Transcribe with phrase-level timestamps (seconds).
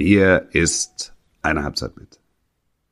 [0.00, 2.20] Hier ist eine Halbzeit mit.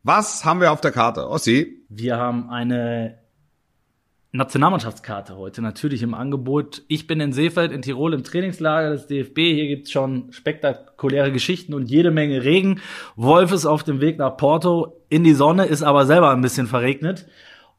[0.03, 1.31] Was haben wir auf der Karte?
[1.31, 1.83] Ossi?
[1.89, 3.17] Wir haben eine
[4.33, 6.83] Nationalmannschaftskarte heute natürlich im Angebot.
[6.87, 9.39] Ich bin in Seefeld in Tirol im Trainingslager des DFB.
[9.39, 12.83] Hier gibt's schon spektakuläre Geschichten und jede Menge Regen.
[13.17, 16.67] Wolf ist auf dem Weg nach Porto in die Sonne, ist aber selber ein bisschen
[16.67, 17.27] verregnet.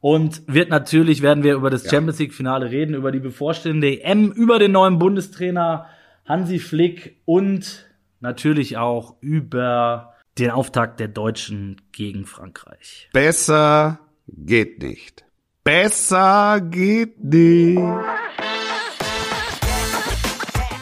[0.00, 1.90] Und wird natürlich, werden wir über das ja.
[1.90, 5.86] Champions League Finale reden, über die bevorstehende EM, über den neuen Bundestrainer
[6.26, 7.89] Hansi Flick und
[8.20, 13.10] natürlich auch über den Auftakt der Deutschen gegen Frankreich.
[13.12, 15.24] Besser geht nicht.
[15.64, 17.78] Besser geht nicht.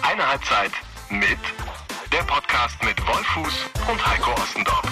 [0.02, 0.72] Eine Halbzeit
[1.10, 1.38] mit
[2.12, 4.82] der Podcast mit Wolfuß und Heiko Ostendorf.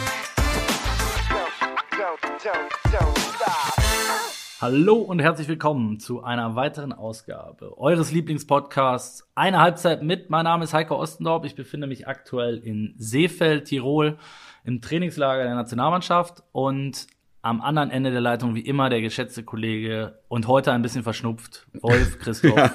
[4.59, 10.31] Hallo und herzlich willkommen zu einer weiteren Ausgabe eures Lieblingspodcasts Eine Halbzeit mit.
[10.31, 11.45] Mein Name ist Heiko Ostendorf.
[11.45, 14.17] Ich befinde mich aktuell in Seefeld, Tirol,
[14.65, 17.07] im Trainingslager der Nationalmannschaft und
[17.43, 21.67] am anderen Ende der Leitung wie immer der geschätzte Kollege und heute ein bisschen verschnupft,
[21.83, 22.73] Wolf Christoph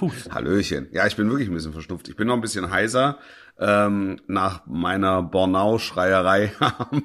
[0.00, 0.28] Fuß.
[0.32, 0.88] Hallöchen.
[0.92, 2.10] Ja, ich bin wirklich ein bisschen verschnupft.
[2.10, 3.18] Ich bin noch ein bisschen heiser
[3.58, 6.52] ähm, nach meiner Bornau-Schreierei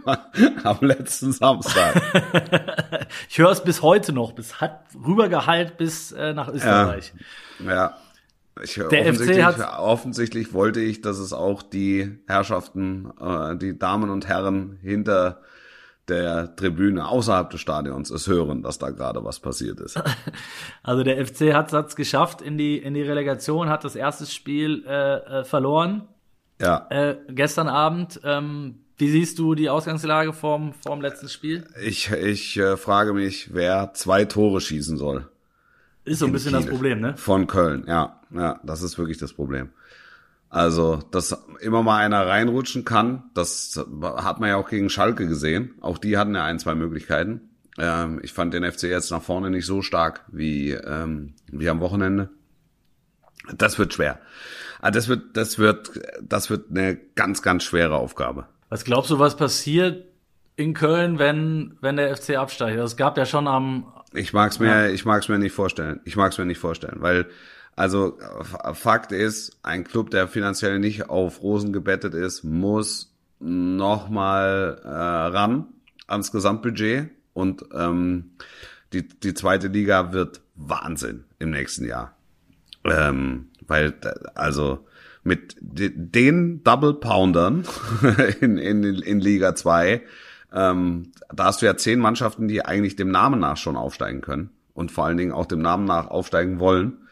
[0.64, 2.02] am letzten Samstag.
[3.30, 7.14] ich höre es bis heute noch, bis hat rübergeheilt bis äh, nach Österreich.
[7.60, 7.74] Ja.
[7.74, 7.98] ja.
[8.64, 13.78] Ich, der offensichtlich, FC hat offensichtlich wollte ich, dass es auch die Herrschaften, äh, die
[13.78, 15.42] Damen und Herren hinter
[16.08, 20.02] der Tribüne außerhalb des Stadions es hören, dass da gerade was passiert ist.
[20.84, 24.86] Also der FC hat es geschafft in die in die Relegation, hat das erste Spiel
[24.88, 26.08] äh, äh, verloren.
[26.60, 26.88] Ja.
[26.90, 28.20] Äh, gestern Abend.
[28.24, 31.68] Ähm, wie siehst du die Ausgangslage vorm vorm letzten Spiel?
[31.82, 35.30] Ich ich äh, frage mich, wer zwei Tore schießen soll.
[36.04, 36.62] Ist so ein bisschen Kiel.
[36.62, 37.16] das Problem, ne?
[37.18, 39.70] Von Köln, ja, ja, das ist wirklich das Problem.
[40.50, 45.74] Also, dass immer mal einer reinrutschen kann, das hat man ja auch gegen Schalke gesehen.
[45.82, 47.42] Auch die hatten ja ein, zwei Möglichkeiten.
[47.78, 51.82] Ähm, ich fand den FC jetzt nach vorne nicht so stark wie, ähm, wie am
[51.82, 52.30] Wochenende.
[53.56, 54.20] Das wird schwer.
[54.80, 58.48] Ah, das wird, das wird, das wird eine ganz, ganz schwere Aufgabe.
[58.70, 60.06] Was glaubst du, was passiert
[60.56, 62.80] in Köln, wenn, wenn der FC absteigt?
[62.80, 63.92] Es gab ja schon am.
[64.14, 64.88] Ich mag's mir, ja.
[64.88, 66.00] ich mag's mir nicht vorstellen.
[66.06, 67.28] Ich mag's mir nicht vorstellen, weil
[67.78, 68.18] also
[68.74, 75.68] Fakt ist, ein Club, der finanziell nicht auf Rosen gebettet ist, muss nochmal äh, ran
[76.08, 78.32] ans Gesamtbudget und ähm,
[78.94, 82.16] die, die zweite Liga wird Wahnsinn im nächsten Jahr.
[82.84, 83.94] Ähm, weil,
[84.36, 84.86] also
[85.24, 87.66] mit den Double Poundern
[88.42, 90.02] in, in, in Liga 2,
[90.54, 94.52] ähm, da hast du ja zehn Mannschaften, die eigentlich dem Namen nach schon aufsteigen können
[94.74, 97.08] und vor allen Dingen auch dem Namen nach aufsteigen wollen.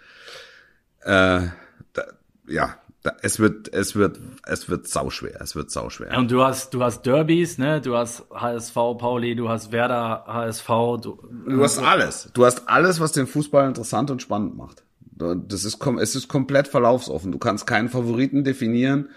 [1.02, 1.48] Äh,
[1.94, 2.04] da,
[2.48, 5.40] ja, da, es wird, es wird, es wird sauschwer.
[5.42, 6.12] Es wird sauschwer.
[6.12, 7.82] Ja, und du hast, du hast Derbys, ne?
[7.82, 10.68] Du hast HSV, Pauli, du hast Werder, HSV.
[11.02, 12.32] Du, du hast alles.
[12.34, 14.84] Du hast alles, was den Fußball interessant und spannend macht.
[15.16, 17.32] Das ist, es ist komplett verlaufsoffen.
[17.32, 19.10] Du kannst keinen Favoriten definieren.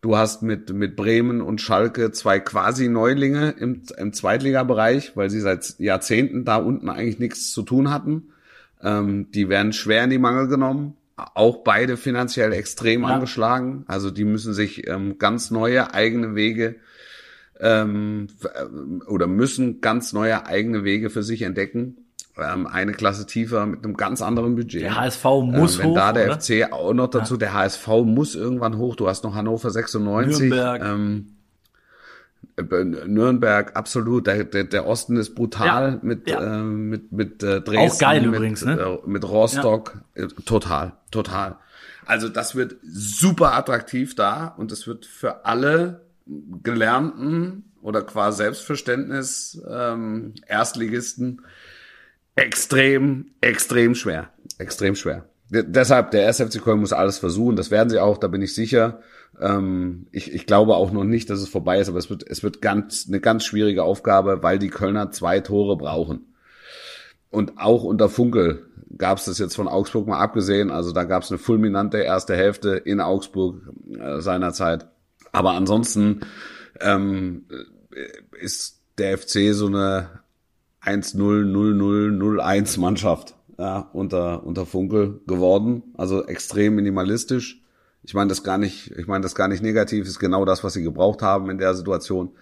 [0.00, 5.40] Du hast mit, mit Bremen und Schalke zwei quasi Neulinge im, im Zweitligabereich, weil sie
[5.40, 8.32] seit Jahrzehnten da unten eigentlich nichts zu tun hatten.
[8.82, 10.96] Ähm, die werden schwer in die Mangel genommen
[11.34, 13.08] auch beide finanziell extrem ja.
[13.08, 13.84] angeschlagen.
[13.86, 16.76] Also die müssen sich ähm, ganz neue eigene Wege
[17.60, 22.01] ähm, äh, oder müssen ganz neue eigene Wege für sich entdecken.
[22.38, 24.82] Ähm, eine Klasse tiefer mit einem ganz anderen Budget.
[24.82, 25.78] Der HSV muss ähm, wenn hoch.
[25.78, 26.40] Wenn da der oder?
[26.40, 27.38] FC auch noch dazu, ja.
[27.38, 28.96] der HSV muss irgendwann hoch.
[28.96, 30.40] Du hast noch Hannover 96.
[30.40, 30.82] Nürnberg.
[30.82, 31.26] Ähm,
[32.56, 34.26] äh, Nürnberg, absolut.
[34.26, 36.60] Der, der, der Osten ist brutal ja, mit, ja.
[36.60, 37.90] Äh, mit, mit äh, Dresden.
[37.90, 38.80] Auch geil mit, übrigens, ne?
[38.80, 40.00] Äh, mit Rostock.
[40.14, 40.24] Ja.
[40.24, 41.56] Äh, total, total.
[42.06, 46.00] Also das wird super attraktiv da und es wird für alle
[46.62, 51.42] Gelernten oder qua Selbstverständnis ähm, Erstligisten
[52.36, 54.30] extrem, extrem schwer.
[54.58, 55.26] Extrem schwer.
[55.50, 57.56] D deshalb, der SFC Köln muss alles versuchen.
[57.56, 59.00] Das werden sie auch, da bin ich sicher.
[59.40, 62.42] Ähm, ich, ich glaube auch noch nicht, dass es vorbei ist, aber es wird, es
[62.42, 66.34] wird ganz, eine ganz schwierige Aufgabe, weil die Kölner zwei Tore brauchen.
[67.30, 70.70] Und auch unter Funkel gab es das jetzt von Augsburg mal abgesehen.
[70.70, 73.62] Also da gab es eine fulminante erste Hälfte in Augsburg
[73.98, 74.86] äh, seinerzeit.
[75.32, 76.20] Aber ansonsten
[76.80, 77.46] ähm,
[78.38, 80.21] ist der FC so eine
[80.84, 85.82] 1-0, 0-0, 0-1 Mannschaft ja, unter, unter Funkel geworden.
[85.96, 87.60] Also extrem minimalistisch.
[88.02, 90.72] Ich meine das gar nicht, ich meine das gar nicht negativ, ist genau das, was
[90.72, 92.32] sie gebraucht haben in der Situation.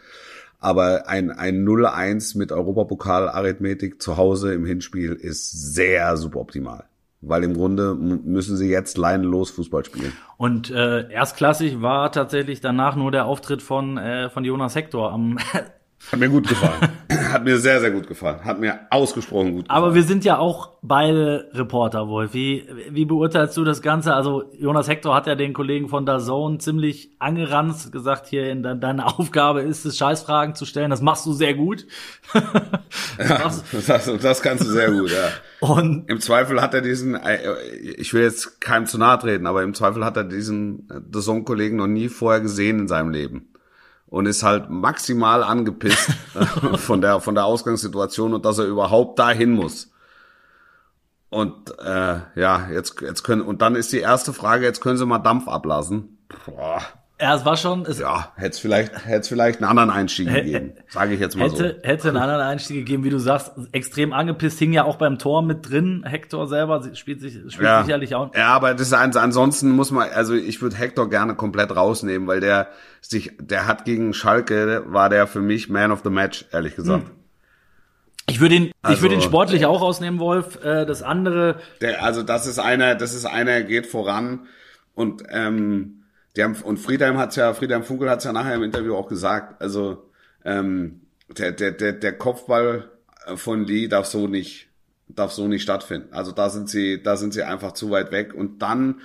[0.58, 6.84] Aber ein, ein 0-1 mit Europapokal-Arithmetik zu Hause im Hinspiel ist sehr suboptimal.
[7.22, 10.12] weil im Grunde müssen sie jetzt leinenlos Fußball spielen.
[10.38, 15.38] Und äh, erstklassig war tatsächlich danach nur der Auftritt von, äh, von Jonas Hector am
[16.10, 16.88] Hat mir gut gefallen.
[17.32, 18.44] Hat mir sehr, sehr gut gefallen.
[18.44, 19.84] Hat mir ausgesprochen gut gefallen.
[19.84, 22.34] Aber wir sind ja auch beide Reporter, Wolf.
[22.34, 24.14] Wie, wie beurteilst du das Ganze?
[24.14, 28.78] Also Jonas Hector hat ja den Kollegen von DAZN ziemlich angeranzt, gesagt, hier in de
[28.78, 30.90] deine Aufgabe ist es, Scheißfragen zu stellen.
[30.90, 31.86] Das machst du sehr gut.
[33.18, 35.28] das, das, das kannst du sehr gut, ja.
[35.60, 37.38] Und Im Zweifel hat er diesen, äh,
[37.96, 41.76] ich will jetzt keinem zu nahe treten, aber im Zweifel hat er diesen The Song-Kollegen
[41.76, 43.50] noch nie vorher gesehen in seinem Leben.
[44.10, 46.10] Und ist halt maximal angepisst
[46.76, 49.90] von der, von der Ausgangssituation und dass er überhaupt dahin muss.
[51.28, 55.06] Und äh, ja, jetzt, jetzt können, und dann ist die erste Frage, jetzt können sie
[55.06, 56.18] mal Dampf ablassen.
[56.44, 56.82] Boah,
[57.20, 60.72] ja, es war schon, es ja, hätte es vielleicht, hätte vielleicht einen anderen Einstieg gegeben,
[60.88, 61.56] sage ich jetzt mal so.
[61.56, 65.18] hätte, hätte einen anderen Einstieg gegeben, wie du sagst, extrem angepisst, hing ja auch beim
[65.18, 66.04] Tor mit drin.
[66.06, 67.84] Hector selber spielt sich, spielt ja.
[67.84, 68.34] sicherlich auch.
[68.34, 72.26] Ja, aber das ist eins, ansonsten muss man, also ich würde Hector gerne komplett rausnehmen,
[72.26, 72.68] weil der
[73.00, 77.04] sich, der hat gegen Schalke, war der für mich Man of the Match, ehrlich gesagt.
[77.04, 77.10] Hm.
[78.28, 80.64] Ich würde ihn, ich Also, würde ihn sportlich auch rausnehmen, Wolf.
[80.64, 84.46] Äh, das andere, Der, also das ist einer, das ist einer, geht voran
[84.94, 85.99] und ähm,
[86.36, 89.60] die haben, und Friedheim hat's ja, Friedheim Funkel hat's ja nachher im Interview auch gesagt,
[89.60, 90.10] also
[90.44, 92.90] ähm, der, der, der, der Kopfball
[93.34, 94.68] von Lee darf so nicht,
[95.08, 96.12] darf so nicht stattfinden.
[96.12, 99.00] Also da sind sie, da sind sie einfach zu weit weg und dann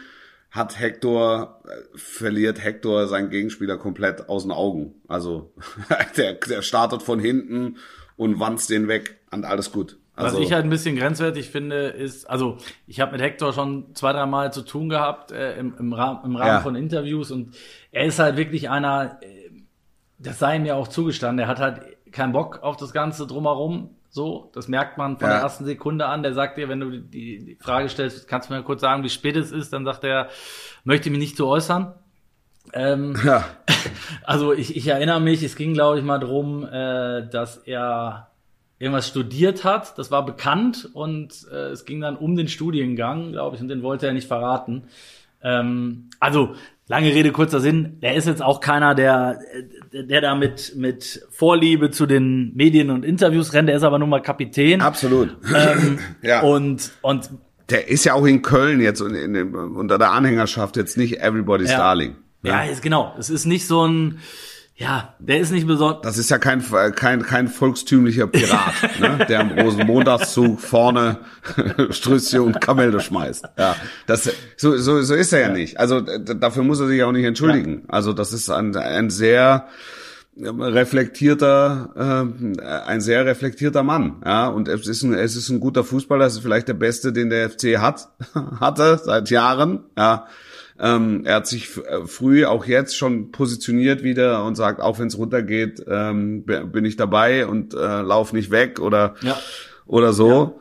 [0.51, 4.95] hat Hector, äh, verliert Hector seinen Gegenspieler komplett aus den Augen.
[5.07, 5.53] Also
[6.17, 7.77] der, der startet von hinten
[8.15, 9.97] und wanzt den weg und alles gut.
[10.15, 12.57] Also, Was ich halt ein bisschen grenzwertig finde, ist, also
[12.87, 16.19] ich habe mit Hector schon zwei, drei Mal zu tun gehabt äh, im, im, Rahmen,
[16.23, 16.59] im Rahmen Ja.
[16.61, 17.53] von Interviews und
[17.91, 19.49] er ist halt wirklich einer, äh,
[20.17, 21.81] das sei ihm ja auch zugestanden, er hat halt
[22.13, 23.89] keinen Bock auf das Ganze drumherum.
[24.09, 25.33] So, das merkt man von Ja.
[25.33, 26.23] der ersten Sekunde an.
[26.23, 29.09] Der sagt dir, wenn du die, die Frage stellst, kannst du mir kurz sagen, wie
[29.09, 30.29] spät es ist, dann sagt er,
[30.85, 31.93] möchte mich nicht zu äußern.
[32.71, 33.43] Ähm, ja,
[34.23, 38.29] also ich, ich erinnere mich, es ging, glaube ich, mal drum, äh, dass er
[38.79, 39.97] irgendwas studiert hat.
[39.97, 43.83] Das war bekannt und äh, es ging dann um den Studiengang, glaube ich, und den
[43.83, 44.83] wollte er nicht verraten.
[45.41, 46.55] Ähm, also
[46.87, 47.99] lange Rede kurzer Sinn.
[48.01, 49.39] Der ist jetzt auch keiner, der
[49.93, 53.69] der, der da mit mit Vorliebe zu den Medien und Interviews rennt.
[53.69, 54.81] Der ist aber nun mal Kapitän.
[54.81, 55.35] absolut.
[55.55, 56.41] Ähm, Ja.
[56.41, 57.29] Und und
[57.69, 61.21] Der ist ja auch in Köln jetzt und in, in, unter der Anhängerschaft jetzt nicht
[61.21, 61.77] Everybody's Ja.
[61.77, 62.15] Darling.
[62.43, 62.49] ne?
[62.49, 63.15] ja, ist genau.
[63.17, 64.19] Es ist nicht so ein
[64.77, 66.01] ja, der ist nicht besonders.
[66.01, 66.61] Das ist ja kein,
[66.95, 69.25] kein, kein volkstümlicher Pirat, ne?
[69.29, 71.19] der am Rosenmontagszug vorne
[71.91, 73.45] Strüsschen und Kamelle schmeißt.
[73.57, 75.79] Ja, das, so, so, so ist er ja, nicht.
[75.79, 77.83] Also dafür muss er sich auch nicht entschuldigen.
[77.87, 79.69] Also das ist ein, ein sehr
[80.37, 84.21] reflektierter, ähm, ein sehr reflektierter Mann.
[84.25, 86.25] Ja, und es ist ein, es ist ein guter Fußballer.
[86.25, 88.09] Es ist vielleicht der beste, den der FC hat,
[88.59, 89.85] hatte seit Jahren.
[89.97, 90.27] Ja.
[90.77, 95.07] Ähm, er hat sich äh, früh, auch jetzt schon positioniert wieder und sagt, auch wenn
[95.07, 99.37] es runtergeht, ähm, bin ich dabei und äh, lauf nicht weg oder Ja.
[99.85, 100.59] oder so.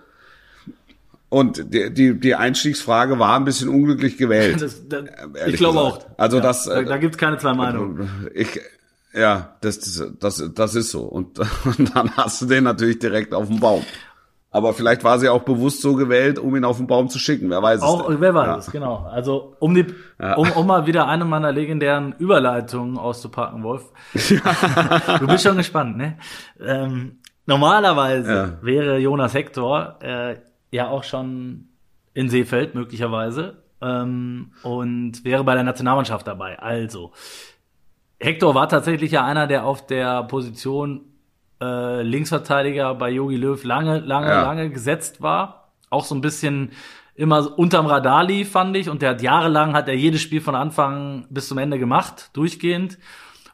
[1.31, 4.61] Und die, die, die Einstiegsfrage war ein bisschen unglücklich gewählt.
[4.61, 6.07] Das, das, ehrlich ich glaube gesagt.
[6.13, 6.19] auch.
[6.19, 8.29] Also ja, das, da, äh, da gibt's keine zwei Meinungen.
[8.35, 8.61] Ich,
[9.13, 11.03] ja, das, das, das, das ist so.
[11.03, 13.85] Und, und dann hast du den natürlich direkt auf dem Baum.
[14.55, 17.51] Aber vielleicht war sie auch bewusst so gewählt, um ihn auf den Baum zu schicken.
[17.51, 17.83] Wer weiß es.
[17.83, 18.21] Auch, denn?
[18.21, 18.57] wer weiß Ja.
[18.59, 19.05] es, genau.
[19.11, 19.85] Also, um die,
[20.21, 20.35] Ja.
[20.37, 23.91] um, um mal wieder eine meiner legendären Überleitungen auszupacken, Wolf.
[25.19, 26.19] du bist schon gespannt, ne?
[26.61, 28.53] Ähm, normalerweise Ja.
[28.65, 30.37] wäre Jonas Hector äh,
[30.71, 31.71] ja auch schon
[32.13, 36.61] in Seefeld, möglicherweise, ähm, und wäre bei der Nationalmannschaft dabei.
[36.61, 37.11] Also,
[38.21, 41.01] Hector war tatsächlich ja einer, der auf der Position
[41.65, 44.43] äh, Linksverteidiger bei Jogi Löw lange, lange, Ja.
[44.43, 45.69] lange gesetzt war.
[45.91, 46.73] Auch so ein bisschen
[47.15, 48.89] immer unterm Radar lief, fand ich.
[48.89, 52.99] Und der hat jahrelang hat er jedes Spiel von Anfang bis zum Ende gemacht, durchgehend.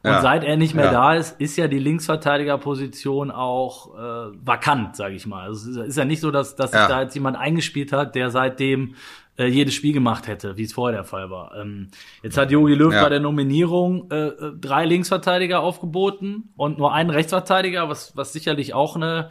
[0.03, 0.21] Und Ja.
[0.23, 0.93] seit er nicht mehr Ja.
[0.93, 5.43] da ist, ist ja die Linksverteidigerposition auch äh, vakant, sage ich mal.
[5.49, 8.31] Also es ist, ja nicht so, dass, dass sich da jetzt jemand eingespielt hat, der
[8.31, 8.95] seitdem
[9.41, 11.57] äh, jedes Spiel gemacht hätte, wie es vorher der Fall war.
[11.57, 11.89] Ähm,
[12.23, 13.03] jetzt hat Jogi Löw Ja.
[13.03, 18.75] bei der Nominierung äh, äh, drei Linksverteidiger aufgeboten und nur einen Rechtsverteidiger, was, was sicherlich
[18.75, 19.31] auch eine,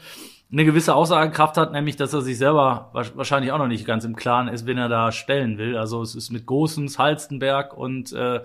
[0.51, 4.03] eine gewisse Aussagekraft hat, nämlich, dass er sich selber wa- wahrscheinlich auch noch nicht ganz
[4.03, 5.77] im Klaren ist, wen er da stellen will.
[5.77, 8.41] Also es ist mit Gosens, Halstenberg und äh,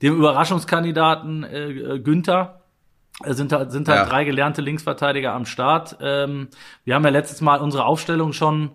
[0.00, 2.60] dem Überraschungskandidaten äh, äh, Günther
[3.24, 4.06] sind halt, sind halt Ja.
[4.06, 5.96] drei gelernte Linksverteidiger am Start.
[6.00, 6.46] Ähm,
[6.84, 8.70] wir haben ja letztes Mal unsere Aufstellung schon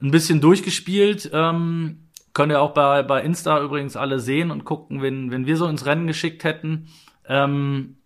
[0.00, 1.30] ein bisschen durchgespielt.
[1.32, 5.56] Ähm, könnt ihr auch bei, bei Insta übrigens alle sehen und gucken, wenn, wenn wir
[5.56, 6.88] so ins Rennen geschickt hätten.
[7.26, 7.96] Ähm,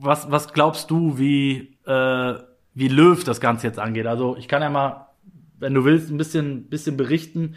[0.00, 2.34] was, was glaubst du, wie, äh,
[2.74, 4.06] wie Löw das Ganze jetzt angeht?
[4.06, 5.06] Also ich kann ja mal
[5.60, 7.54] wenn du willst, ein bisschen, bisschen berichten.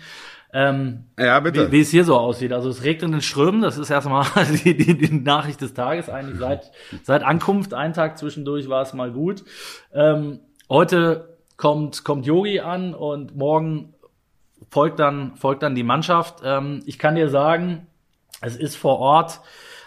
[0.52, 1.68] Ähm, Ja, bitte.
[1.68, 2.54] wie, wie es hier so aussieht.
[2.54, 4.26] Also es regnet in Strömen, das ist erstmal
[4.64, 7.74] die, die, die Nachricht des Tages eigentlich seit, seit Ankunft.
[7.74, 9.44] Einen Tag zwischendurch war es mal gut.
[9.94, 13.94] Ähm, heute kommt, kommt Yogi an und morgen
[14.70, 16.42] folgt dann, folgt dann die Mannschaft.
[16.44, 17.88] Ähm, ich kann dir sagen,
[18.42, 19.42] es ist vor Ort,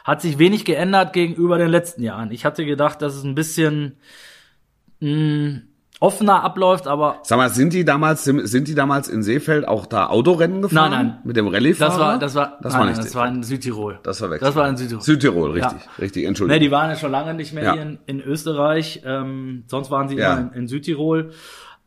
[0.04, 2.30] hat sich wenig geändert gegenüber den letzten Jahren.
[2.30, 3.98] Ich hatte gedacht, dass es ein bisschen
[5.00, 5.62] mh,
[6.00, 10.06] offener abläuft, aber Sag mal, sind die damals, sind die damals in Seefeld auch da
[10.08, 10.90] Autorennen gefahren?
[10.90, 11.18] Nein, nein.
[11.24, 11.88] Mit dem Rallye-Fahrer?
[11.90, 13.98] das war, das war, das nein, war nicht das war in Südtirol.
[14.02, 14.40] Das war weg.
[14.40, 15.02] Das war in Südtirol.
[15.02, 15.90] Südtirol, richtig, Ja.
[15.98, 16.60] richtig, Ne, Entschuldigung.
[16.60, 17.72] die waren ja schon lange nicht mehr Ja.
[17.72, 19.02] hier in, in Österreich.
[19.04, 20.34] Ähm, sonst waren sie Ja.
[20.34, 21.30] immer in, in Südtirol.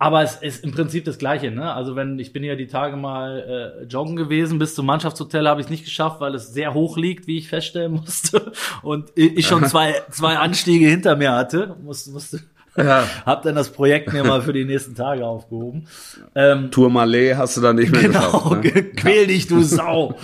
[0.02, 1.52] Aber es ist im Prinzip das Gleiche.
[1.52, 1.74] Ne?
[1.74, 5.60] Also wenn ich bin ja die Tage mal äh, joggen gewesen, bis zum Mannschaftshotel habe
[5.60, 8.54] ich es nicht geschafft, weil es sehr hoch liegt, wie ich feststellen musste.
[8.82, 11.76] Und ich schon zwei, zwei Anstiege hinter mir hatte.
[11.84, 12.40] Musste, musste,
[12.78, 13.04] ja.
[13.26, 15.88] hab dann das Projekt mir mal für die nächsten Tage aufgehoben.
[16.36, 18.76] Ähm, Tour Malais hast du dann nicht mehr Genau, geschafft.
[18.76, 18.84] Ne?
[18.96, 20.16] quäl dich, du Sau.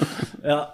[0.43, 0.73] ja,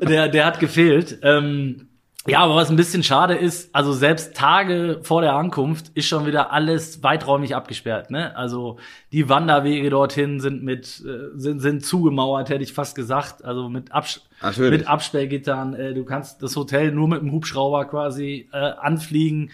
[0.00, 1.18] der, der hat gefehlt.
[1.22, 1.88] Ähm,
[2.28, 6.26] ja, aber was ein bisschen schade ist, also selbst Tage vor der Ankunft ist schon
[6.26, 8.10] wieder alles weiträumig abgesperrt.
[8.10, 8.36] Ne?
[8.36, 8.78] Also
[9.12, 13.44] die Wanderwege dorthin sind mit äh, sind, sind zugemauert, hätte ich fast gesagt.
[13.46, 14.80] Also mit, Abs Natürlich.
[14.80, 15.72] mit Absperrgittern.
[15.74, 19.50] Äh, du kannst das Hotel nur mit dem Hubschrauber quasi äh, anfliegen.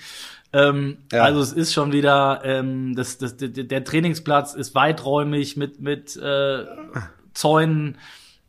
[0.54, 1.25] Ähm, Ja.
[1.25, 6.64] Also es ist schon wieder, ähm, das, das, der, Trainingsplatz ist weiträumig mit, mit äh,
[7.34, 7.99] Zäunen.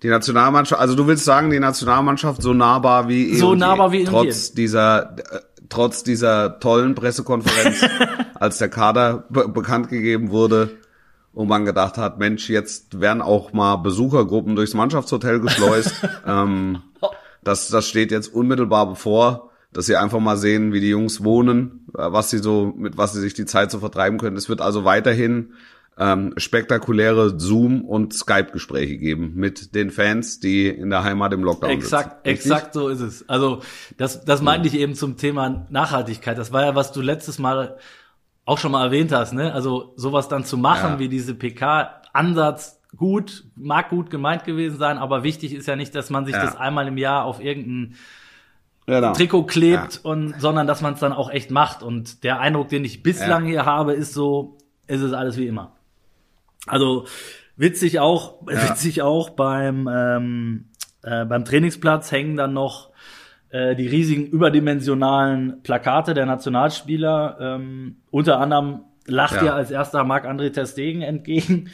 [0.04, 3.60] Die Nationalmannschaft, also du willst sagen, die Nationalmannschaft so nahbar wie eh So und je.
[3.62, 7.84] nahbar wie und trotz dieser äh, trotz dieser tollen Pressekonferenz,
[8.36, 10.78] als der Kader be bekannt gegeben wurde
[11.34, 16.08] und man gedacht hat, Mensch, jetzt werden auch mal Besuchergruppen durchs Mannschaftshotel geschleust.
[16.28, 16.84] ähm,
[17.44, 21.88] das das steht jetzt unmittelbar bevor, dass sie einfach mal sehen, wie die Jungs wohnen,
[21.98, 24.38] äh, was sie so mit was sie sich die Zeit so vertreiben können.
[24.38, 25.54] Es wird also weiterhin
[25.98, 31.70] ähm, spektakuläre Zoom- und Skype-Gespräche geben mit den Fans, die in der Heimat im Lockdown
[31.70, 32.28] Exakt, sitzen.
[32.28, 32.52] Richtig?
[32.52, 33.30] exakt so ist es.
[33.30, 33.62] Also
[33.98, 36.38] das, das meinte ich eben zum Thema Nachhaltigkeit.
[36.38, 37.78] Das war ja, was du letztes Mal
[38.44, 39.34] auch schon mal erwähnt hast.
[39.34, 39.54] Ne?
[39.54, 41.00] Also sowas dann zu machen, Ja.
[41.00, 46.10] wie diese PK-Ansatz, gut, mag gut gemeint gewesen sein, aber wichtig ist ja nicht, dass
[46.10, 46.44] man sich Ja.
[46.46, 47.96] das einmal im Jahr auf irgendein
[48.88, 49.14] Genau.
[49.14, 51.82] Trikot klebt und sondern dass man es dann auch echt macht.
[51.82, 53.50] Und der Eindruck, den ich bislang Ja.
[53.50, 55.72] hier habe, ist so, ist es alles wie immer.
[56.68, 57.06] Also
[57.58, 60.66] witzig auch, witzig auch beim ähm,
[61.04, 62.90] äh, beim Trainingsplatz hängen dann noch
[63.50, 67.38] äh, die riesigen überdimensionalen Plakate der Nationalspieler.
[67.40, 69.46] Ähm, unter anderem lacht Ja.
[69.46, 71.70] ja als erster Marc-André Ter Stegen entgegen.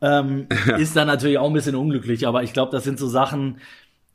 [0.00, 0.46] Ähm,
[0.78, 3.58] Ist dann natürlich auch ein bisschen unglücklich, aber ich glaube, das sind so Sachen,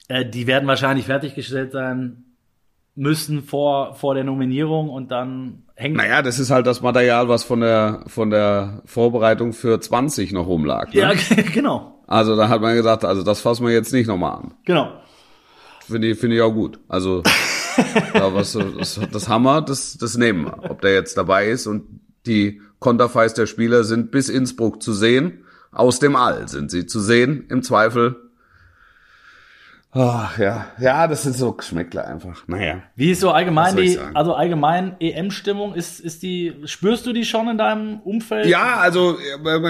[0.09, 2.23] äh, die werden wahrscheinlich fertiggestellt sein
[2.97, 7.43] müssen vor, vor der Nominierung und dann hängt Naja, das ist halt das Material, was
[7.43, 10.93] von der von der Vorbereitung für 20 noch rumlag.
[10.93, 11.01] Ne?
[11.01, 11.11] Ja,
[11.53, 12.01] genau.
[12.07, 14.53] Also da hat man gesagt, also das fassen wir jetzt nicht nochmal an.
[14.65, 14.91] Genau.
[15.85, 16.79] Finde ich, finde ich auch gut.
[16.87, 17.21] Also
[18.13, 20.71] da was, das, das Hammer, das, das nehmen wir.
[20.71, 25.43] Ob der jetzt dabei ist und die Konterfeis der Spieler sind bis Innsbruck zu sehen.
[25.71, 28.26] Aus dem All sind sie zu sehen, im Zweifel.
[29.99, 32.47] Ach ja, ja, das sind so Geschmäckler einfach.
[32.47, 32.83] Naja.
[32.95, 37.47] Wie ist so allgemein die, also allgemein EM-Stimmung, ist, ist die, spürst du die schon
[37.47, 38.45] in deinem Umfeld?
[38.45, 39.17] Ja, also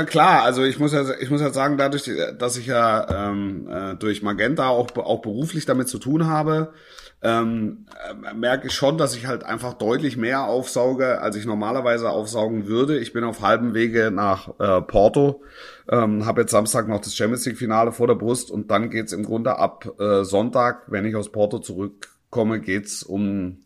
[0.08, 3.96] klar, also ich muss ja, ich muss ja sagen, dadurch, dass ich ja ähm, äh,
[3.96, 6.74] durch Magenta auch, auch beruflich damit zu tun habe,
[7.22, 12.10] ähm, äh, merke ich schon, dass ich halt einfach deutlich mehr aufsauge, als ich normalerweise
[12.10, 13.00] aufsaugen würde.
[13.00, 15.44] Ich bin auf halbem Wege nach äh, Porto,
[15.90, 19.14] ähm, habe jetzt Samstag noch das Champions League Finale vor der Brust und dann geht's
[19.14, 23.60] im Grunde ab äh, Sonntag, wenn ich aus Porto zurückkomme, geht's um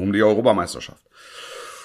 [0.00, 1.04] um die Europameisterschaft.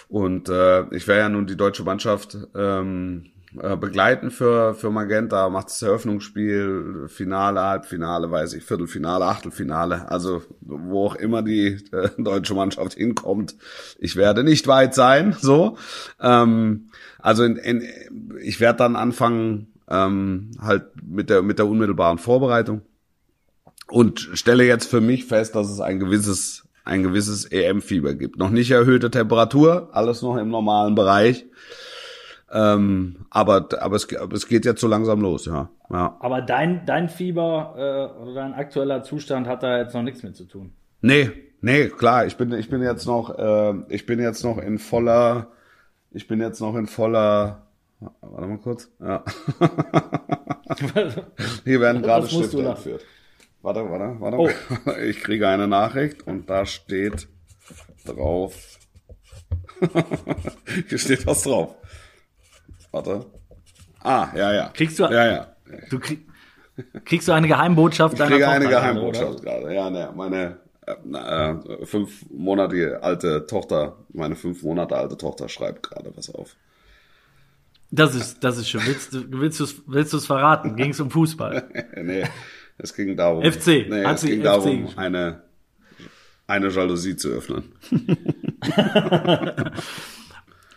[0.07, 3.31] Und äh, ich werde ja nun die deutsche Mannschaft ähm,
[3.61, 10.41] äh, begleiten für, für Magenta, macht das Eröffnungsspiel, Finale, Halbfinale, weiß ich, Viertelfinale, Achtelfinale, also
[10.61, 13.55] wo auch immer die äh, deutsche Mannschaft hinkommt.
[13.97, 15.77] Ich werde nicht weit sein, so.
[16.19, 17.83] Ähm, also in, in,
[18.41, 22.81] ich werde dann anfangen, ähm, halt mit der, mit der unmittelbaren Vorbereitung
[23.87, 28.37] und stelle jetzt für mich fest, dass es ein gewisses, ein gewisses EM-Fieber gibt.
[28.37, 31.45] Noch nicht erhöhte Temperatur, alles noch im normalen Bereich.
[32.51, 35.69] Ähm, aber, aber, es, aber es geht jetzt so langsam los, ja.
[35.89, 36.17] ja.
[36.19, 40.35] Aber dein, dein Fieber äh, oder dein aktueller Zustand hat da jetzt noch nichts mit
[40.35, 40.73] zu tun.
[41.01, 44.77] Nee, nee, klar, ich bin, ich bin jetzt noch, äh, ich bin jetzt noch in
[44.77, 45.47] voller,
[46.11, 47.67] ich bin jetzt noch in voller,
[48.21, 49.23] warte mal kurz, ja.
[51.63, 53.05] Hier werden gerade Was musst Stifte entführt.
[53.61, 54.37] Warte, warte, warte.
[54.37, 54.49] Oh.
[55.01, 57.27] Ich kriege eine Nachricht und da steht
[58.05, 58.77] drauf.
[60.87, 61.75] Hier steht was drauf.
[62.95, 63.25] Warte.
[64.01, 64.69] Ah, ja, ja.
[64.73, 65.47] Kriegst du- Ja, ja.
[65.89, 66.25] Du krieg,
[67.03, 69.59] kriegst du eine Geheimbotschaft Ich kriege eine gerade, Geheimbotschaft oder?
[69.59, 69.73] gerade.
[69.75, 75.83] Ja, ne, meine äh, äh, fünf Monate alte Tochter, meine fünf Monate alte Tochter schreibt
[75.83, 76.55] gerade was auf.
[77.91, 78.81] Das ist, das ist schön.
[78.85, 80.77] Willst du, willst du, willst du es verraten?
[80.77, 81.67] Ging es um Fußball?
[82.01, 82.23] nee,
[82.77, 83.43] es ging darum.
[83.43, 83.87] FC.
[83.89, 85.41] Nee, es ging FC darum, eine,
[86.47, 87.73] eine Jalousie zu öffnen.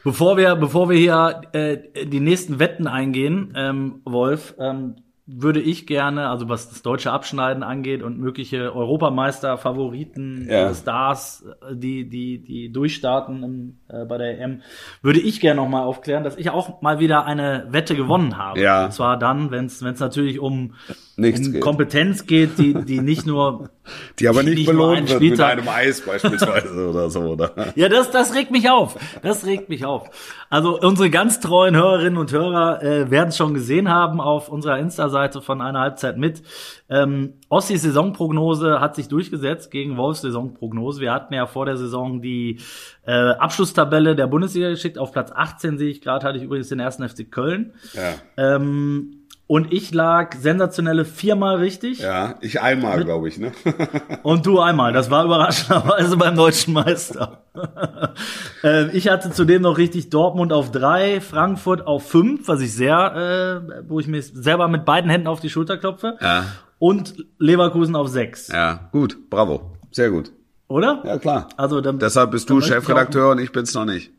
[0.05, 4.97] Bevor wir, bevor wir hier äh, die nächsten Wetten eingehen, ähm, Wolf, ähm,
[5.31, 10.73] würde ich gerne, also was das deutsche Abschneiden angeht und mögliche Europameister, Favoriten, Ja.
[10.73, 14.63] Stars, die die die durchstarten im, äh, bei der EM,
[15.03, 18.59] würde ich gerne noch mal aufklären, dass ich auch mal wieder eine Wette gewonnen habe.
[18.59, 18.87] Ja.
[18.87, 20.73] Und zwar dann, wenn es wenn es natürlich um,
[21.19, 21.61] Nichts um geht.
[21.61, 23.69] Kompetenz geht, die die nicht nur
[24.19, 27.53] Die aber nicht nicht belohnt wird mit einem Eis beispielsweise oder so, oder?
[27.75, 28.97] Ja, das, das regt mich auf.
[29.23, 30.11] Das regt mich auf.
[30.51, 34.79] Also unsere ganz treuen Hörerinnen und Hörer äh, werden es schon gesehen haben auf unserer
[34.79, 36.43] Insta-Seite von einer Halbzeit mit.
[36.89, 41.01] Ähm, Ossis Saisonprognose hat sich durchgesetzt gegen Wolfs Saisonprognose.
[41.01, 42.61] Wir hatten ja vor der Saison die
[43.07, 44.99] äh, Abschlusstabelle der Bundesliga geschickt.
[44.99, 47.75] Auf Platz 18 sehe ich gerade, hatte ich übrigens den ersten FC Köln.
[47.93, 48.15] Ja.
[48.57, 52.01] Ähm, und ich lag sensationelle viermal richtig.
[52.01, 53.53] Ja, ich einmal, glaube ich, ne?
[54.23, 54.93] Und du einmal.
[54.93, 57.45] Das war überraschenderweise beim deutschen Meister.
[58.63, 63.63] äh, ich hatte zudem noch richtig Dortmund auf drei, Frankfurt auf fünf, was ich sehr,
[63.67, 66.19] äh, wo ich mir selber mit beiden Händen auf die Schulter klopfe.
[66.21, 66.45] Ja.
[66.79, 68.49] Und Leverkusen auf sechs.
[68.49, 69.73] Ja, gut, bravo.
[69.93, 70.31] Sehr gut.
[70.69, 71.03] Oder?
[71.07, 71.49] Ja, klar.
[71.57, 74.13] Also dann, Deshalb bist dann du möchte ich Chefredakteur und ich bin's noch nicht.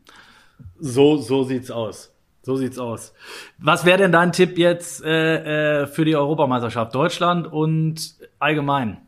[0.80, 2.10] So, so sieht's aus.
[2.42, 3.12] So sieht's aus.
[3.58, 8.98] Was wäre denn dein Tipp jetzt äh, äh, für die Europameisterschaft Deutschland und allgemein?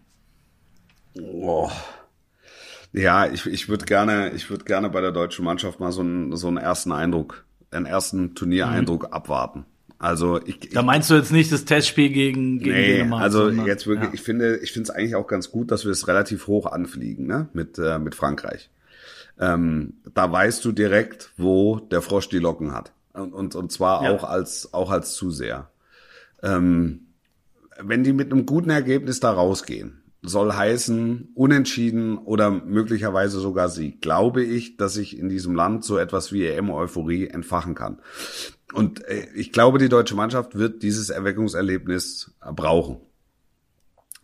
[1.20, 1.70] Oh.
[2.92, 6.36] Ja, ich, ich würde gerne, ich würde gerne bei der deutschen Mannschaft mal so einen,
[6.36, 9.64] so einen ersten Eindruck, einen ersten Turniereindruck abwarten.
[9.98, 13.22] Also ich, ich Da meinst du jetzt nicht das Testspiel gegen, gegen Nee, Dänemark?
[13.22, 14.14] also sondern- jetzt wirklich, ja.
[14.14, 17.26] ich finde, ich finde es eigentlich auch ganz gut, dass wir es relativ hoch anfliegen,
[17.26, 18.68] ne, mit äh, mit Frankreich.
[19.40, 24.04] Ähm, da weißt du direkt, wo der Frosch die Locken hat und und, und zwar
[24.04, 24.10] Ja.
[24.14, 25.70] auch als auch als Zuseher.
[26.42, 27.08] Ähm,
[27.80, 34.00] wenn die mit einem guten Ergebnis da rausgehen, soll heißen unentschieden oder möglicherweise sogar Sieg,
[34.00, 38.00] glaube ich, dass sich in diesem Land so etwas wie EM-Euphorie entfachen kann.
[38.72, 42.98] Und äh, ich glaube, die deutsche Mannschaft wird dieses Erweckungserlebnis brauchen.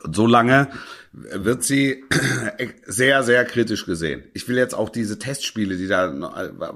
[0.04, 0.68] Und so lange
[1.12, 2.04] wird sie
[2.86, 4.22] sehr, sehr kritisch gesehen.
[4.34, 6.12] Ich will jetzt auch diese Testspiele, die da,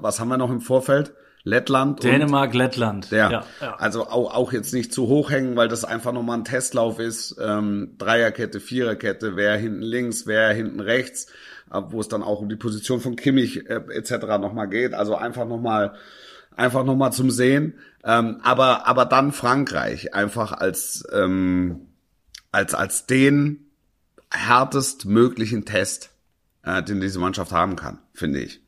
[0.01, 1.13] was haben wir noch im Vorfeld?
[1.45, 3.11] Lettland Dänemark, Lettland.
[3.11, 3.75] ja, ja, ja.
[3.75, 7.35] also auch, auch jetzt nicht zu hoch hängen, weil das einfach nochmal ein Testlauf ist.
[7.41, 11.27] Ähm, Dreierkette, Viererkette, wer hinten links, wer hinten rechts,
[11.71, 14.39] äh, wo es dann auch um die Position von Kimmich äh, etc.
[14.39, 14.93] nochmal geht.
[14.93, 15.95] Also einfach nochmal
[16.55, 17.79] einfach noch mal zum Sehen.
[18.03, 21.87] Ähm, aber, aber dann Frankreich einfach als, ähm,
[22.51, 23.69] als, als den
[24.31, 26.11] härtest möglichen Test,
[26.63, 28.62] äh, den diese Mannschaft haben kann, finde ich.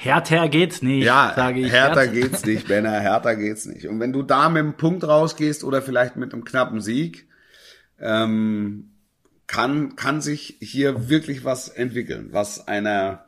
[0.00, 1.72] Härter geht's nicht, Ja, sage ich.
[1.72, 3.88] härter Härter- geht's nicht, Benner, härter geht's nicht.
[3.88, 7.28] Und wenn du da mit einem Punkt rausgehst oder vielleicht mit einem knappen Sieg,
[7.98, 8.90] ähm,
[9.48, 13.24] kann, kann sich hier wirklich was entwickeln, was einer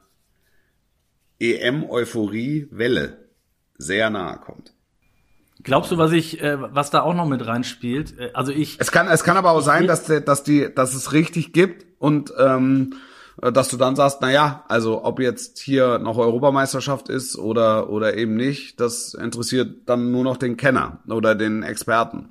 [1.40, 3.18] EM-Euphorie-Welle
[3.78, 4.72] sehr nahe kommt.
[5.62, 8.18] Glaubst du, was ich, äh, was da auch noch mit reinspielt?
[8.18, 11.12] Äh, Also ich, Es kann, es kann aber auch sein, dass, dass die, dass es
[11.12, 12.94] richtig gibt und ähm,
[13.40, 18.16] dass du dann sagst, na ja, also ob jetzt hier noch Europameisterschaft ist oder oder
[18.16, 22.31] eben nicht, das interessiert dann nur noch den Kenner oder den Experten.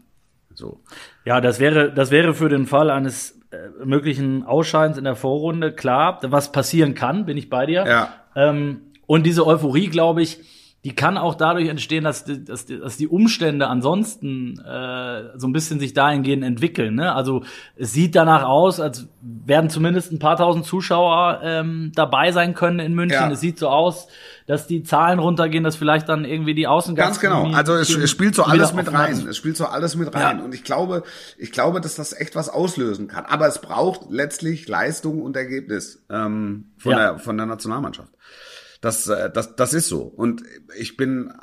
[0.54, 0.82] So.
[1.24, 5.72] ja, das wäre, das wäre für den Fall eines äh, möglichen Ausscheidens in der Vorrunde
[5.72, 7.86] klar, was passieren kann, bin ich bei dir.
[7.88, 8.14] Ja.
[8.36, 10.40] Ähm, und diese Euphorie, glaube ich,
[10.86, 15.48] die kann auch dadurch entstehen, dass die, dass die, dass die Umstände ansonsten äh, so
[15.48, 16.96] ein bisschen sich dahingehend entwickeln.
[16.96, 17.14] Ne?
[17.14, 17.44] Also
[17.76, 22.80] es sieht danach aus, als werden zumindest ein paar tausend Zuschauer ähm, dabei sein können
[22.80, 23.20] in München.
[23.20, 23.30] Ja.
[23.30, 24.08] Es sieht so aus,
[24.48, 27.58] dass die Zahlen runtergehen, dass vielleicht dann irgendwie die Ganz Außengastronomie genau.
[27.58, 29.28] Also es, es spielt so alles mit rein.
[29.28, 30.38] Es spielt so alles mit rein.
[30.40, 30.46] Ja.
[30.46, 31.04] Und ich glaube,
[31.38, 33.26] ich glaube, dass das echt was auslösen kann.
[33.26, 36.98] Aber es braucht letztlich Leistung und Ergebnis ähm, von, Ja.
[36.98, 38.14] der, von der Nationalmannschaft.
[38.82, 40.02] Das, äh, das, das ist so.
[40.02, 40.44] Und
[40.78, 41.34] ich bin,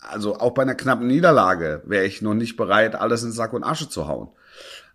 [0.00, 3.64] also auch bei einer knappen Niederlage wäre ich noch nicht bereit, alles in Sack und
[3.64, 4.28] Asche zu hauen.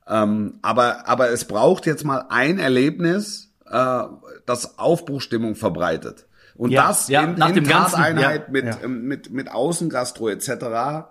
[0.07, 4.03] Ähm, aber, aber es braucht jetzt mal ein Erlebnis, äh,
[4.45, 6.27] das Aufbruchstimmung verbreitet.
[6.55, 9.51] Und Ja, das ja, in, nach in dem Ganzen, Tateinheit ja, mit, ähm, mit, mit
[9.51, 10.49] Außengastro etc.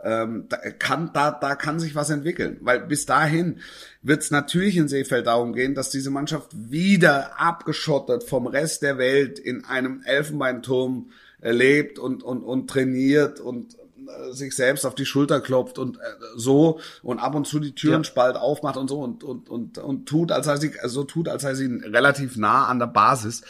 [0.05, 2.59] Ähm, da, kann, da, da kann sich was entwickeln.
[2.61, 3.59] Weil bis dahin
[4.03, 8.99] wird es natürlich in Seefeld darum gehen, dass diese Mannschaft wieder abgeschottet vom Rest der
[8.99, 14.95] Welt in einem Elfenbeinturm äh, lebt und, und, und trainiert und äh, sich selbst auf
[14.95, 16.01] die Schulter klopft und äh,
[16.37, 18.05] so und ab und zu die Türen Ja.
[18.05, 21.43] spalt aufmacht und so und und und und tut, als sei sie so tut, als
[21.43, 23.43] sei sie relativ nah an der Basis.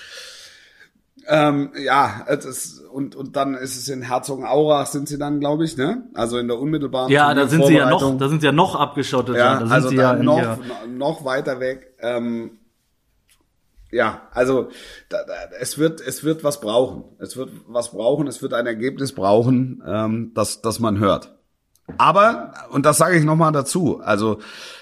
[1.28, 5.76] Ähm, ja, das, und, und dann ist es in Herzogenaurach sind sie dann, glaube ich,
[5.76, 6.08] ne?
[6.14, 8.74] Also in der unmittelbaren Ja, da sind sie ja noch, da sind sie ja noch
[8.74, 9.36] abgeschottet.
[9.36, 10.58] Ja, da also ja noch, ihrer-
[10.88, 11.94] noch weiter weg.
[12.00, 12.58] Ähm,
[13.90, 14.68] ja, also
[15.10, 17.04] da, da, es wird es wird was brauchen.
[17.18, 18.26] Es wird was brauchen.
[18.26, 21.36] Es wird ein Ergebnis brauchen, ähm, das das man hört.
[21.98, 24.00] Aber und das sage ich noch mal dazu.
[24.02, 24.38] Also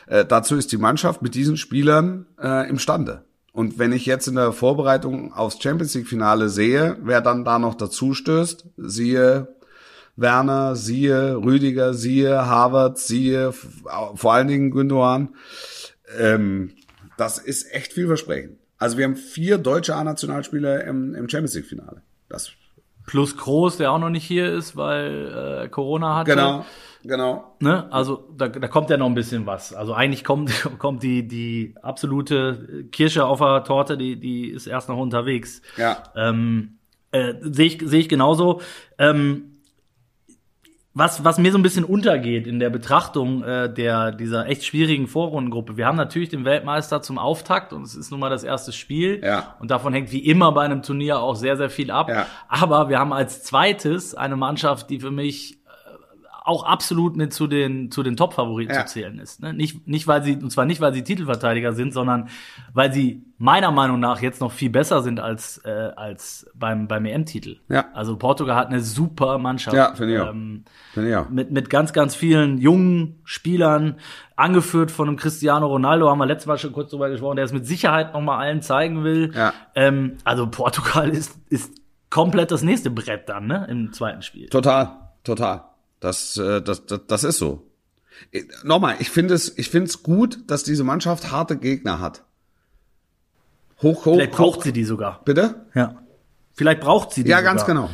[0.07, 3.25] äh, dazu ist die Mannschaft mit diesen Spielern äh, imstande.
[3.53, 7.59] Und wenn ich jetzt in der Vorbereitung aufs Champions League Finale sehe, wer dann da
[7.59, 9.49] noch dazu stößt, siehe
[10.17, 15.31] Werner, siehe Rüdiger, siehe Harvard, siehe vor allen Dingen Gündogan.
[16.19, 16.73] Ähm,
[17.17, 18.59] das ist echt vielversprechend.
[18.79, 22.03] Also wir haben vier deutsche A-Nationalspieler im, im Champions League Finale.
[22.29, 22.53] Das
[23.07, 26.31] Plus Groß, der auch noch nicht hier ist, weil äh, Corona hatte.
[26.31, 26.65] genau,
[27.03, 27.57] genau.
[27.61, 27.93] Ne?
[27.93, 29.73] Also da, da kommt ja noch ein bisschen was.
[29.73, 34.89] Also eigentlich kommt, kommt die, die absolute Kirsche auf der Torte, die, die ist erst
[34.89, 35.63] noch unterwegs.
[35.77, 36.79] Ja, Ähm,
[37.13, 38.61] äh, Sehe ich, sehe ich genauso.
[38.99, 39.51] Ähm,
[40.93, 45.07] was, was mir so ein bisschen untergeht in der Betrachtung äh, der, dieser echt schwierigen
[45.07, 45.77] Vorrundengruppe.
[45.77, 49.21] Wir haben natürlich den Weltmeister zum Auftakt und es ist nun mal das erste Spiel.
[49.23, 49.55] Ja.
[49.61, 52.09] Und davon hängt wie immer bei einem Turnier auch sehr, sehr viel ab.
[52.09, 52.27] Ja.
[52.49, 55.60] Aber wir haben als zweites eine Mannschaft, die für mich
[56.51, 58.85] auch absolut mit zu den zu den Top-Favoriten Ja.
[58.85, 59.41] zu zählen ist.
[59.41, 59.55] Ne?
[59.55, 62.29] Nicht nicht weil sie und zwar nicht weil sie Titelverteidiger sind, sondern
[62.75, 67.07] weil sie meiner Meinung nach jetzt noch viel besser sind als äh, als beim beim
[67.07, 67.57] EM-Titel.
[67.71, 67.87] Ja.
[67.95, 69.75] Also Portugal hat eine super Mannschaft.
[69.77, 70.31] Ja, finde ich auch.
[70.31, 71.31] Ähm, ich auch.
[71.31, 73.97] mit, mit ganz, ganz vielen jungen Spielern,
[74.37, 77.53] angeführt von einem Cristiano Ronaldo, haben wir letztes Mal schon kurz drüber gesprochen, der es
[77.53, 79.33] mit Sicherheit noch mal allen zeigen will.
[79.35, 79.53] Ja.
[79.75, 81.73] Ähm, also Portugal ist, ist
[82.11, 84.49] komplett das nächste Brett dann, ne, im zweiten Spiel.
[84.49, 84.91] Total,
[85.25, 85.63] total.
[86.01, 87.67] Das, äh, das, das, das ist so.
[88.31, 92.25] Ich- Nochmal, ich finde es, ich finde es gut, dass diese Mannschaft harte Gegner hat.
[93.83, 94.65] Hoch, hoch, Vielleicht braucht hoch.
[94.65, 95.23] sie die sogar.
[95.25, 95.67] Bitte?
[95.75, 96.03] Ja.
[96.53, 97.55] Vielleicht braucht sie die Ja, sogar.
[97.55, 97.91] ganz genau.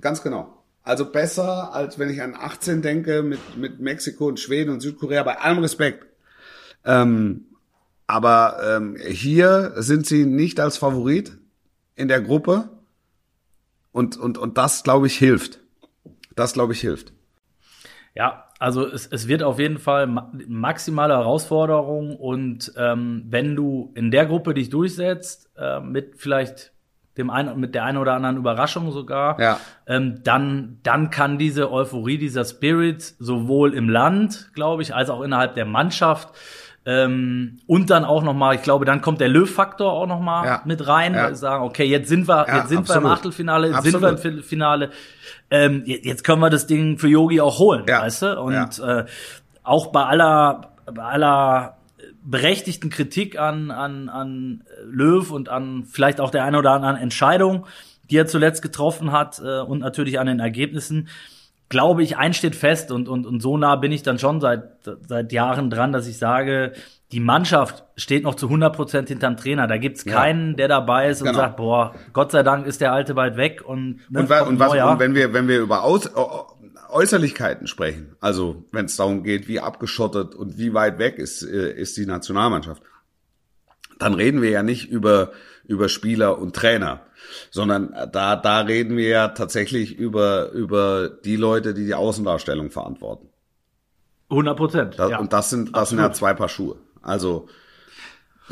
[0.00, 0.62] Ganz genau.
[0.82, 5.22] Also besser, als wenn ich an 18 denke mit, mit Mexiko und Schweden und Südkorea,
[5.22, 6.06] bei allem Respekt.
[6.84, 7.44] Ähm,
[8.06, 11.36] aber ähm, hier sind sie nicht als Favorit
[11.94, 12.70] in der Gruppe.
[13.92, 15.60] Und, und, und das, glaube ich, hilft.
[16.34, 17.12] Das, glaube ich, hilft.
[18.14, 23.90] Ja, also es, es wird auf jeden Fall ma maximale Herausforderung und ähm, wenn du
[23.94, 26.72] in der Gruppe dich durchsetzt, äh, mit vielleicht
[27.16, 29.60] dem einen, mit der einen oder anderen Überraschung sogar, Ja.
[29.86, 35.20] ähm, dann, dann kann diese Euphorie, dieser Spirit sowohl im Land, glaube ich, als auch
[35.22, 36.28] innerhalb der Mannschaft
[36.84, 40.44] ähm, und dann auch noch mal, ich glaube, dann kommt der Löw-Faktor auch noch mal
[40.46, 40.62] Ja.
[40.64, 41.34] mit rein, Ja.
[41.34, 43.10] sagen, okay, jetzt sind wir, Ja, jetzt sind wir im absolut.
[43.18, 44.20] Achtelfinale, jetzt sind wir im Absolut.
[44.20, 44.90] Viertelfinale.
[45.50, 48.02] Ähm, je- jetzt können wir das Ding für Yogi auch holen, Ja.
[48.02, 48.40] weißt du?
[48.40, 49.04] Und äh,
[49.62, 51.76] auch bei aller, bei aller
[52.24, 57.66] berechtigten Kritik an, an, an Löw und an vielleicht auch der einen oder anderen Entscheidung,
[58.10, 61.08] die er zuletzt getroffen hat äh, und natürlich an den Ergebnissen,
[61.72, 64.62] glaube ich, eins steht fest und, und, und so nah bin ich dann schon seit,
[65.08, 66.72] seit Jahren dran, dass ich sage,
[67.12, 69.66] die Mannschaft steht noch zu 100 Prozent hinterm Trainer.
[69.66, 70.12] Da gibt's Ja.
[70.14, 71.38] keinen, der dabei ist und Genau.
[71.40, 74.72] sagt, boah, Gott sei Dank ist der Alte bald weg und, ne, Und, und, was,
[74.72, 76.44] und wenn wir, wenn wir über Aus, Äu-
[76.90, 81.72] Äußerlichkeiten sprechen, also wenn es darum geht, wie abgeschottet und wie weit weg ist, äh,
[81.72, 82.82] ist die Nationalmannschaft,
[83.98, 85.32] dann reden wir ja nicht über,
[85.64, 87.00] über Spieler und Trainer,
[87.50, 93.28] sondern da, da reden wir ja tatsächlich über, über die Leute, die die Außendarstellung verantworten.
[94.30, 94.96] 100 Prozent.
[94.96, 95.18] Ja.
[95.18, 96.76] Und das sind, das sind ja zwei Paar Schuhe.
[97.02, 97.48] Also,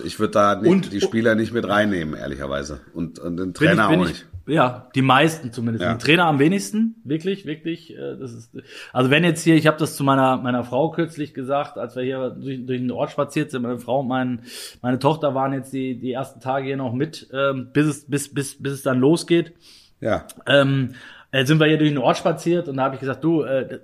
[0.04, 2.80] ich würde da nicht, Und- die Spieler nicht mit reinnehmen, ehrlicherweise.
[2.92, 4.26] Und, und den Trainer ich, auch ich, nicht.
[4.50, 5.84] Ja, die meisten zumindest.
[5.84, 5.94] Ja.
[5.94, 7.96] Den Trainer am wenigsten, wirklich, wirklich.
[7.96, 8.52] äh, Das ist,
[8.92, 12.02] also wenn jetzt hier, ich habe das zu meiner meiner Frau kürzlich gesagt, als wir
[12.02, 14.42] hier durch, durch den Ort spaziert sind, meine Frau und mein,
[14.82, 18.34] meine Tochter waren jetzt die die ersten Tage hier noch mit, ähm, bis es bis
[18.34, 19.52] bis bis es dann losgeht.
[20.00, 20.26] Ja.
[20.46, 20.94] Ähm,
[21.30, 23.78] äh, sind wir hier durch den Ort spaziert und da habe ich gesagt, du, äh,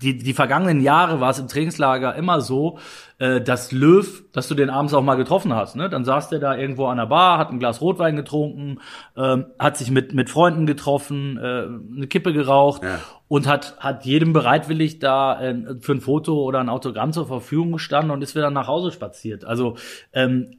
[0.00, 2.78] die, die vergangenen Jahre war es im Trainingslager immer so,
[3.18, 5.74] äh, dass Löw, dass du den abends auch mal getroffen hast.
[5.74, 5.88] Ne?
[5.88, 8.78] Dann saß der da irgendwo an der Bar, hat ein Glas Rotwein getrunken,
[9.16, 13.00] ähm, hat sich mit, mit Freunden getroffen, äh, eine Kippe geraucht Ja.
[13.26, 17.72] und hat, hat jedem bereitwillig da äh, für ein Foto oder ein Autogramm zur Verfügung
[17.72, 19.44] gestanden und ist wieder nach Hause spaziert.
[19.44, 19.74] Also
[20.12, 20.52] ähm,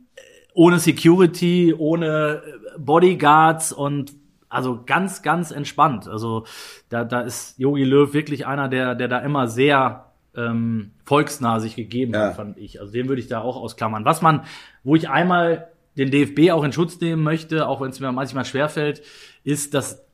[0.54, 2.42] ohne Security, ohne
[2.78, 4.12] Bodyguards und
[4.50, 6.08] also ganz, ganz entspannt.
[6.08, 6.46] Also
[6.90, 11.76] da, da ist Yogi Löw wirklich einer, der, der da immer sehr ähm, volksnah sich
[11.76, 12.28] gegeben Ja.
[12.28, 12.80] hat, fand ich.
[12.80, 14.06] Also den würde ich da auch ausklammern.
[14.06, 14.44] Was man,
[14.84, 18.46] wo ich einmal den DFB auch in Schutz nehmen möchte, auch wenn es mir manchmal
[18.46, 19.02] schwerfällt,
[19.44, 20.06] ist, dass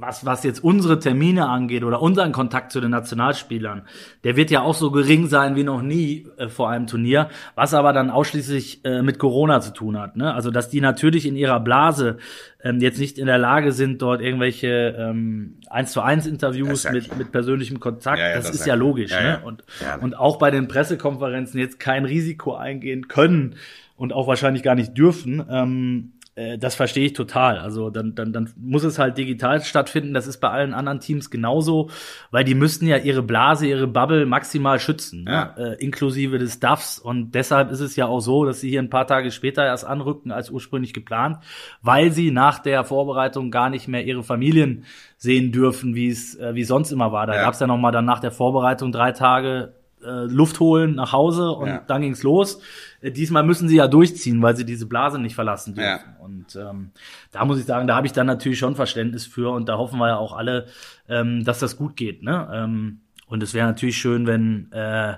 [0.00, 3.82] was, was jetzt unsere Termine angeht oder unseren Kontakt zu den Nationalspielern,
[4.22, 7.74] der wird ja auch so gering sein wie noch nie äh, vor einem Turnier, was
[7.74, 10.16] aber dann ausschließlich äh, mit Corona zu tun hat.
[10.16, 10.32] Ne?
[10.32, 12.18] Also dass die natürlich in ihrer Blase
[12.62, 16.92] ähm, jetzt nicht in der Lage sind, dort irgendwelche ähm, eins zu eins Interviews ja
[16.92, 19.10] mit, mit persönlichem Kontakt, Ja, ja, das, das ist ja logisch.
[19.10, 19.40] ne?
[19.44, 19.64] Und,
[20.00, 23.56] und auch bei den Pressekonferenzen jetzt kein Risiko eingehen können
[23.96, 25.44] und auch wahrscheinlich gar nicht dürfen.
[25.50, 27.58] Ähm, äh, das verstehe ich total.
[27.58, 30.14] Also dann, dann, dann muss es halt digital stattfinden.
[30.14, 31.90] Das ist bei allen anderen Teams genauso,
[32.30, 35.54] weil die müssten ja ihre Blase, ihre Bubble maximal schützen, Ja.
[35.56, 35.76] ne?
[35.78, 36.98] äh, inklusive des Duffs.
[36.98, 39.84] Und deshalb ist es ja auch so, dass sie hier ein paar Tage später erst
[39.84, 41.38] anrückten als ursprünglich geplant,
[41.82, 44.84] weil sie nach der Vorbereitung gar nicht mehr ihre Familien
[45.16, 47.26] sehen dürfen, wie es äh, wie sonst immer war.
[47.26, 47.42] Da Ja.
[47.42, 49.74] gab's ja noch mal dann nach der Vorbereitung drei Tage
[50.04, 51.82] äh, Luft holen nach Hause und Ja.
[51.86, 52.60] dann ging's los.
[53.00, 56.14] Äh, diesmal müssen sie ja durchziehen, weil sie diese Blase nicht verlassen dürfen.
[56.18, 56.24] Ja.
[56.24, 56.90] Und ähm,
[57.32, 59.98] da muss ich sagen, da habe ich dann natürlich schon Verständnis für und da hoffen
[59.98, 60.66] wir ja auch alle,
[61.08, 62.22] ähm, dass das gut geht.
[62.22, 62.48] Ne?
[62.52, 65.14] Ähm, und es wäre natürlich schön, wenn äh,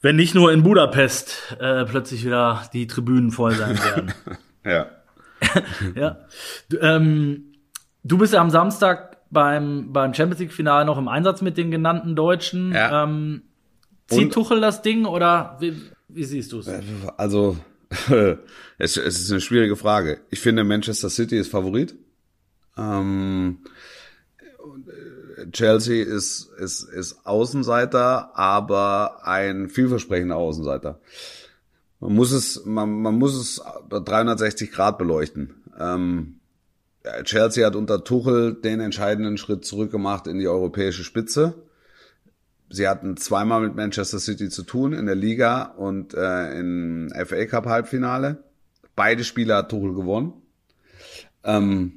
[0.00, 4.12] wenn nicht nur in Budapest äh, plötzlich wieder die Tribünen voll sein werden.
[4.64, 4.86] Ja.
[5.96, 6.16] ja.
[6.68, 7.52] Du, ähm,
[8.04, 12.14] du bist ja am Samstag beim, beim Champions League-Finale noch im Einsatz mit den genannten
[12.14, 12.72] Deutschen.
[12.72, 13.02] Ja.
[13.02, 13.42] Ähm,
[14.14, 15.74] zieht Tuchel das Ding oder wie,
[16.08, 16.70] wie siehst du es?
[17.16, 17.56] Also,
[18.78, 20.20] es, es ist eine schwierige Frage.
[20.30, 21.94] Ich finde, Manchester City ist Favorit.
[22.76, 23.58] Ähm,
[24.38, 31.00] äh, Chelsea ist, ist, ist Außenseiter, aber ein vielversprechender Außenseiter.
[32.00, 35.54] Man muss es, man, man muss es 360 Grad beleuchten.
[35.78, 36.40] Ähm,
[37.24, 41.54] Chelsea hat unter Tuchel den entscheidenden Schritt zurückgemacht in die europäische Spitze.
[42.72, 47.44] Sie hatten zweimal mit Manchester City zu tun in der Liga und äh, im FA
[47.44, 48.44] Cup Halbfinale.
[48.96, 50.32] Beide Spiele hat Tuchel gewonnen.
[51.44, 51.92] Ähm,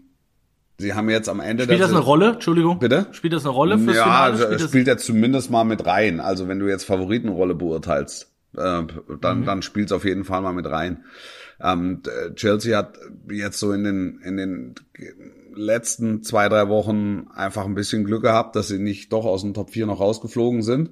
[0.77, 2.33] sie haben jetzt am Ende Spielt das eine Rolle?
[2.33, 2.79] Entschuldigung.
[2.79, 3.07] Bitte?
[3.11, 4.38] Spielt das eine Rolle fürs ja, Finale?
[4.38, 6.19] Spielt spielt er zumindest mal mit rein.
[6.19, 8.83] Also wenn du jetzt Favoritenrolle beurteilst, äh,
[9.21, 9.45] dann, Mhm.
[9.45, 11.05] dann spielt es auf jeden Fall mal mit rein.
[11.60, 12.02] Ähm,
[12.36, 12.98] Chelsea hat
[13.30, 14.76] jetzt so in den, in den
[15.54, 19.54] letzten zwei, drei Wochen einfach ein bisschen Glück gehabt, dass sie nicht doch aus dem
[19.54, 20.89] Top 4 noch rausgeflogen sind.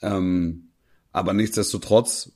[0.00, 0.68] Ähm,
[1.12, 2.32] aber nichtsdestotrotz,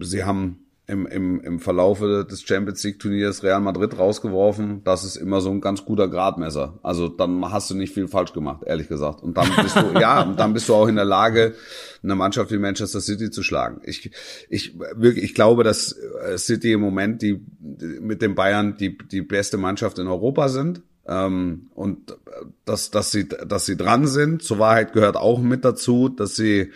[0.00, 4.82] sie haben im, im, im Verlaufe des Champions League Turniers Real Madrid rausgeworfen.
[4.84, 6.78] Das ist immer so ein ganz guter Gradmesser.
[6.82, 9.22] Also dann hast du nicht viel falsch gemacht, ehrlich gesagt.
[9.22, 11.54] Und dann bist du, ja, und dann bist du auch in der Lage,
[12.02, 13.80] eine Mannschaft wie Manchester City zu schlagen.
[13.84, 14.10] Ich,
[14.50, 17.40] ich, wirklich, ich glaube, dass äh, City im Moment die,
[18.00, 20.82] mit den Bayern die, die beste Mannschaft in Europa sind.
[21.06, 22.14] Ähm, und äh,
[22.66, 24.42] dass, dass sie, dass sie dran sind.
[24.42, 26.72] Zur Wahrheit gehört auch mit dazu, dass sie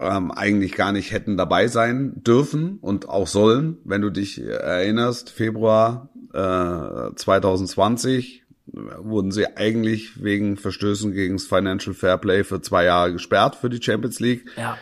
[0.00, 3.76] ähm, eigentlich gar nicht hätten dabei sein dürfen und auch sollen.
[3.84, 11.92] Wenn du dich erinnerst, Februar äh, 2020 wurden sie eigentlich wegen Verstößen gegen das Financial
[11.94, 14.44] Fairplay für zwei Jahre gesperrt für die Champions League.
[14.56, 14.76] ja.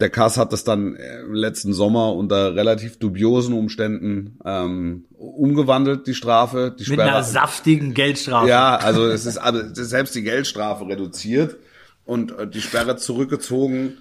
[0.00, 6.14] Der Kass hat das dann im letzten Sommer unter relativ dubiosen Umständen ähm, umgewandelt, die
[6.14, 6.74] Strafe.
[6.74, 8.48] Die Mit Sperre- einer saftigen Geldstrafe.
[8.48, 11.58] ja, also es ist, also selbst die Geldstrafe reduziert
[12.06, 13.98] und äh, die Sperre zurückgezogen.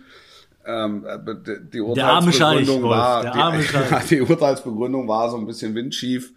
[0.70, 1.18] Ähm, äh,
[1.74, 6.34] die- Urteilsbegründung Wolf, war, die, die Urteilsbegründung war so ein bisschen windschief.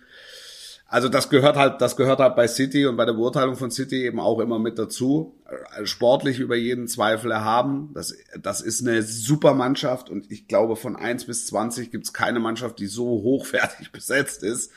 [0.86, 4.04] Also das gehört halt, das gehört halt bei City und bei der Beurteilung von City
[4.04, 5.40] eben auch immer mit dazu.
[5.78, 7.90] Äh, Sportlich über jeden Zweifel erhaben.
[7.94, 12.12] Das, das ist eine super Mannschaft und ich glaube von 1 bis 20 gibt es
[12.12, 14.70] keine Mannschaft, die so hochwertig besetzt ist.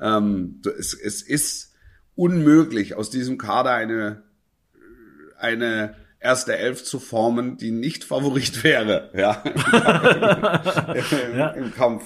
[0.00, 1.72] Ähm, es, es ist
[2.14, 4.22] unmöglich, aus diesem Kader eine,
[5.38, 9.42] eine erste Elf zu formen, die nicht Favorit wäre, ja,
[11.32, 11.48] im, Ja.
[11.50, 12.04] im Kampf,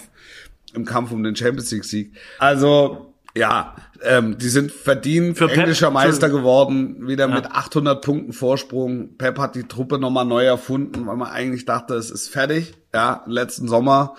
[0.75, 2.13] im Kampf um den Champions League Sieg.
[2.39, 6.41] Also, ja, ähm, die sind verdient Für Pep- englischer Meister Entschuldigung.
[6.41, 9.17] geworden, wieder mit 800 Punkten Vorsprung.
[9.17, 13.23] Pep hat die Truppe nochmal neu erfunden, weil man eigentlich dachte, es ist fertig, ja,
[13.27, 14.17] letzten Sommer.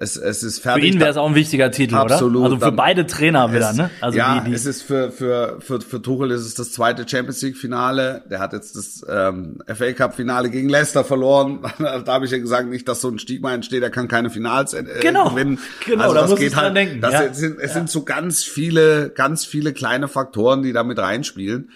[0.00, 0.94] Es, es ist Für fertig.
[0.94, 2.36] ihn wäre es auch ein wichtiger Titel, Absolut.
[2.42, 2.54] oder?
[2.54, 3.90] Also für beide Trainer wieder, Es- ne?
[4.00, 7.08] Also ja, die, die, es ist für, für, für, für Tuchel ist es das zweite
[7.08, 8.22] Champions League Finale.
[8.30, 11.60] Der hat jetzt das ähm, FA Cup Finale gegen Leicester verloren.
[11.78, 14.72] da habe ich ja gesagt, nicht, dass so ein Stigma entsteht, er kann keine Finals
[14.72, 15.58] äh, Genau, gewinnen.
[15.84, 17.34] genau, also da das muss geht halt, denken, Das ja.
[17.34, 21.70] sind, es sind so ganz viele, ganz viele kleine Faktoren, die da mit reinspielen.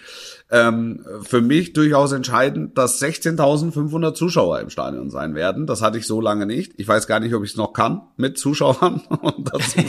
[0.51, 5.65] Ähm, für mich durchaus entscheidend, dass 16.500 Zuschauer im Stadion sein werden.
[5.65, 6.73] Das hatte ich so lange nicht.
[6.77, 9.79] Ich weiß gar nicht, ob ich es noch kann mit Zuschauern und dazu,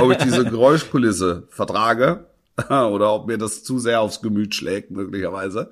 [0.00, 2.26] ob ich diese Geräuschkulisse vertrage
[2.68, 5.70] oder ob mir das zu sehr aufs Gemüt schlägt möglicherweise.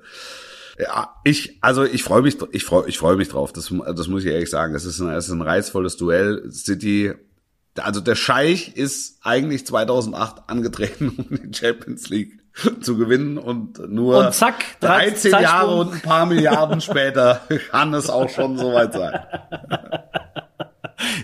[0.77, 3.53] Ja, ich, also ich freue mich, ich freue, ich freue mich drauf.
[3.53, 4.75] Das, das muss ich ehrlich sagen.
[4.75, 6.51] Es ist ein, es ist ein reizvolles Duell.
[6.51, 7.13] City,
[7.77, 12.39] also der Scheich ist eigentlich 2008 angetreten, um die Champions League
[12.81, 15.41] zu gewinnen und nur Und zack, 13 Zeitsprung.
[15.41, 17.41] Jahre und ein paar Milliarden später
[17.71, 19.19] kann es auch schon soweit sein.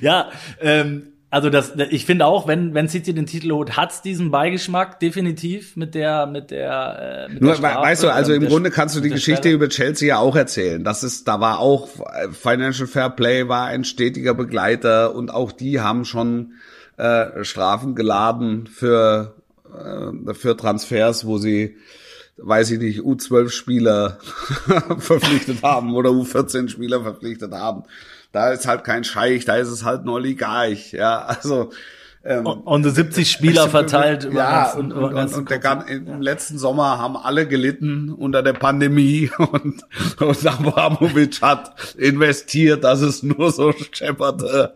[0.02, 4.32] Ja, ähm, also das, ich finde auch, wenn wenn City den Titel holt, hat's diesen
[4.32, 7.28] Beigeschmack definitiv mit der mit der.
[7.30, 9.56] Äh, mit Nur, der Strafe, weißt du, also im Grunde kannst du die Geschichte Sperre.
[9.56, 10.84] über Chelsea ja auch erzählen.
[10.84, 15.54] Das ist, da war auch äh, Financial Fair Play war ein stetiger Begleiter und auch
[15.54, 16.54] die haben schon
[16.98, 19.41] äh, Strafen geladen für
[19.74, 21.78] äh, für Transfers, wo sie
[22.44, 24.18] weiß ich nicht, U12 Spieler
[24.98, 27.84] verpflichtet haben oder U14 Spieler verpflichtet haben.
[28.32, 31.72] Da ist halt kein Scheich, da ist es halt ein Oligarch, ja, also
[32.24, 35.88] ähm, und so 70 Spieler verteilt über ja, ganz- und, und, und, und der, gan-
[35.88, 39.84] im letzten Sommer haben alle gelitten unter der Pandemie und,
[40.20, 44.74] und Abramovic hat investiert, dass es nur so schepperte.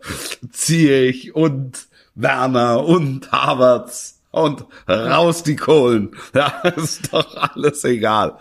[0.50, 6.10] Ziyech und Werner und Havertz und raus die Kohlen.
[6.34, 8.36] Ja, ist doch alles egal.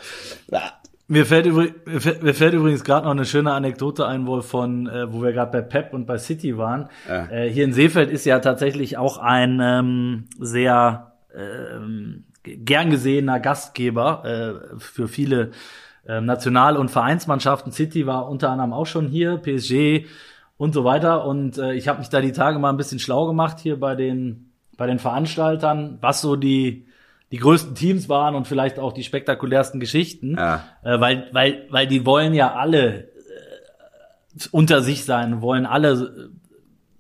[0.52, 0.62] Ja,
[1.08, 4.42] Mir fällt, übrig, mir fällt, mir fällt übrigens gerade noch eine schöne Anekdote ein, wohl
[4.42, 6.90] von, äh, wo wir gerade bei Pep und bei City waren.
[7.08, 7.28] Ja.
[7.28, 14.24] Äh, hier in Seefeld ist ja tatsächlich auch ein ähm, sehr ähm, gern gesehener Gastgeber
[14.74, 15.52] äh, für viele
[16.08, 17.72] äh, National- und Vereinsmannschaften.
[17.72, 20.08] City war unter anderem auch schon hier, PSG
[20.58, 21.26] und so weiter.
[21.26, 23.96] Und äh, ich habe mich da die Tage mal ein bisschen schlau gemacht hier bei
[23.96, 24.45] den
[24.78, 26.86] bei den Veranstaltern, was so die
[27.32, 30.64] die größten Teams waren und vielleicht auch die spektakulärsten Geschichten, Ja.
[30.84, 36.30] äh, weil weil weil die wollen ja alle äh, unter sich sein, wollen alle äh,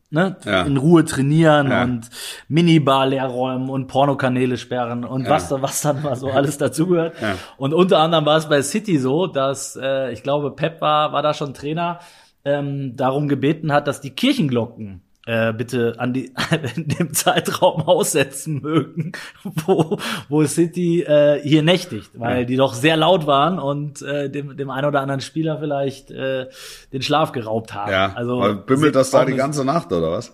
[0.10, 0.64] ne, Ja.
[0.64, 1.84] in Ruhe trainieren Ja.
[1.84, 2.10] und
[2.48, 7.14] Minibar leer räumen und Pornokanäle sperren und was da was dann mal so alles dazugehört.
[7.58, 11.22] Und unter anderem war es bei City so, dass äh, ich glaube Pep war war
[11.22, 12.00] da schon Trainer,
[12.46, 16.34] ähm, darum gebeten hat, dass die Kirchenglocken äh, bitte an die
[16.76, 19.12] in dem Zeitraum aussetzen mögen,
[19.44, 19.98] wo,
[20.30, 22.44] wo City äh, hier nächtigt, weil Ja.
[22.46, 26.48] die doch sehr laut waren und äh, dem, dem einen oder anderen Spieler vielleicht äh,
[26.94, 27.92] den Schlaf geraubt haben.
[27.92, 28.14] ja.
[28.14, 30.34] also Aber bimmelt das da die ganze Nacht oder was?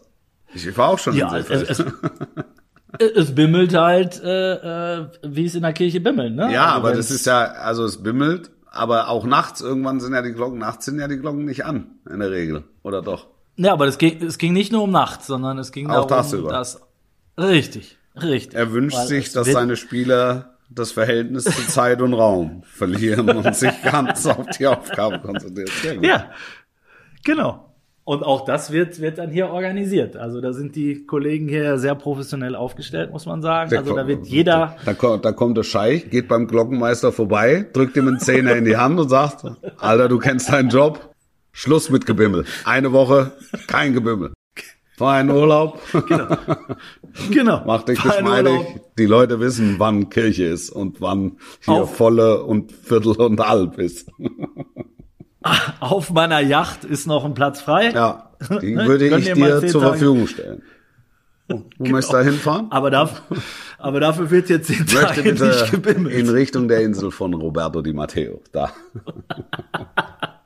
[0.54, 1.86] Ich war auch schon ja, in es, es,
[3.16, 6.52] es bimmelt halt, äh, äh, wie es in der Kirche bimmelt, ne?
[6.52, 10.22] Ja, Also aber das ist ja, also es bimmelt, aber auch nachts, irgendwann sind ja
[10.22, 12.64] die Glocken, nachts sind ja die Glocken nicht an, in der Regel.
[12.84, 13.28] Oder doch?
[13.64, 16.48] Ja, aber das ging, es ging nicht nur um nachts, sondern es ging Auch darum,
[16.48, 16.82] dass
[17.38, 18.58] richtig, richtig.
[18.58, 23.72] Er wünscht sich, dass seine Spieler das Verhältnis zu Zeit und Raum verlieren und sich
[23.84, 26.04] ganz auf die Aufgabe konzentrieren.
[26.04, 26.32] Ja,
[27.24, 27.68] genau.
[28.04, 30.18] Und auch das wird, wird dann hier organisiert.
[30.18, 33.76] Also da sind die Kollegen hier sehr professionell aufgestellt, muss man sagen.
[33.78, 37.96] Also da wird jeder, Da kommt, da kommt der Scheich, geht beim Glockenmeister vorbei, drückt
[37.98, 39.46] ihm einen Zehner in die Hand und sagt,
[39.78, 41.11] Alter, du kennst deinen Job,
[41.52, 42.46] Schluss mit Gebimmel.
[42.66, 43.34] Eine Woche,
[43.68, 44.34] kein Gebimmel.
[45.00, 45.82] In Urlaub,
[47.32, 48.62] genau, mach dich Fein geschmeidig.
[49.00, 53.80] Die Leute wissen, wann Kirche ist und wann hier Auf- volle und Viertel und halb
[53.80, 54.12] ist.
[55.80, 57.90] Auf meiner Yacht ist noch ein Platz frei.
[57.90, 58.30] Ja,
[58.62, 59.94] die würde ich dir zur Tage.
[59.98, 60.62] Verfügung stellen.
[61.48, 62.68] Wo möchtest du da hinfahren?
[62.72, 63.24] Aber, darf,
[63.80, 66.14] aber dafür wird jetzt zehn Tage nicht gebimmelt.
[66.16, 68.40] in Richtung der Insel von Roberto Di Matteo.
[68.52, 68.72] Da.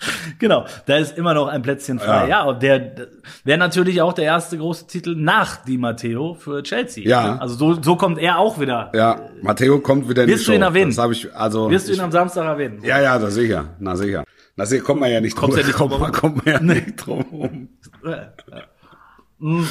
[0.38, 2.22] Genau, da ist immer noch ein Plätzchen frei.
[2.22, 2.28] Ja.
[2.28, 3.08] Ja, und der
[3.44, 7.06] wäre natürlich auch der erste große Titel nach Di Matteo für Chelsea.
[7.06, 7.36] Ja.
[7.38, 8.90] Also so, so kommt er auch wieder.
[8.94, 10.66] Ja, Matteo kommt wieder in Wirst die du ihn Show.
[10.66, 10.90] erwähnen?
[10.90, 11.70] Das habe ich also.
[11.70, 12.80] Wirst du ich, ihn am Samstag erwähnen?
[12.82, 13.76] ja, ja, das sicher.
[13.78, 14.24] Na sicher.
[14.56, 15.50] Na sicher, kommt man ja nicht drum.
[15.50, 17.68] ja nicht kommt, man, kommt man ja nicht drum rum.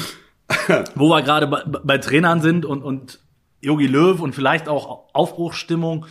[0.94, 3.20] Wo wir gerade bei, bei Trainern sind und, und
[3.60, 6.06] Jogi Löw und vielleicht auch Aufbruchsstimmung,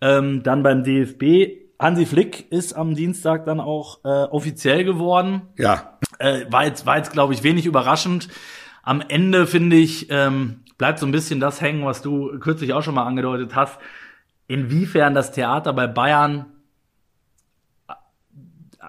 [0.00, 1.67] ähm, dann beim DFB.
[1.78, 5.42] Hansi Flick ist am Dienstag dann auch äh, offiziell geworden.
[5.56, 8.28] Ja, äh, war jetzt, war jetzt glaube ich, wenig überraschend.
[8.82, 12.82] Am Ende, finde ich, ähm, bleibt so ein bisschen das hängen, was du kürzlich auch
[12.82, 13.78] schon mal angedeutet hast.
[14.46, 16.46] Inwiefern das Theater bei Bayern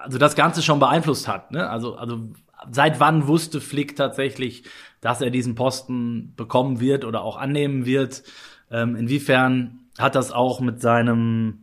[0.02, 1.52] also das Ganze schon beeinflusst hat.
[1.52, 1.68] Ne?
[1.68, 2.30] Also, also
[2.70, 4.64] seit wann wusste Flick tatsächlich,
[5.00, 8.22] dass er diesen Posten bekommen wird oder auch annehmen wird?
[8.70, 11.59] Ähm, inwiefern hat das auch mit seinem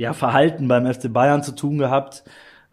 [0.00, 2.24] ja, Verhalten beim FC Bayern zu tun gehabt?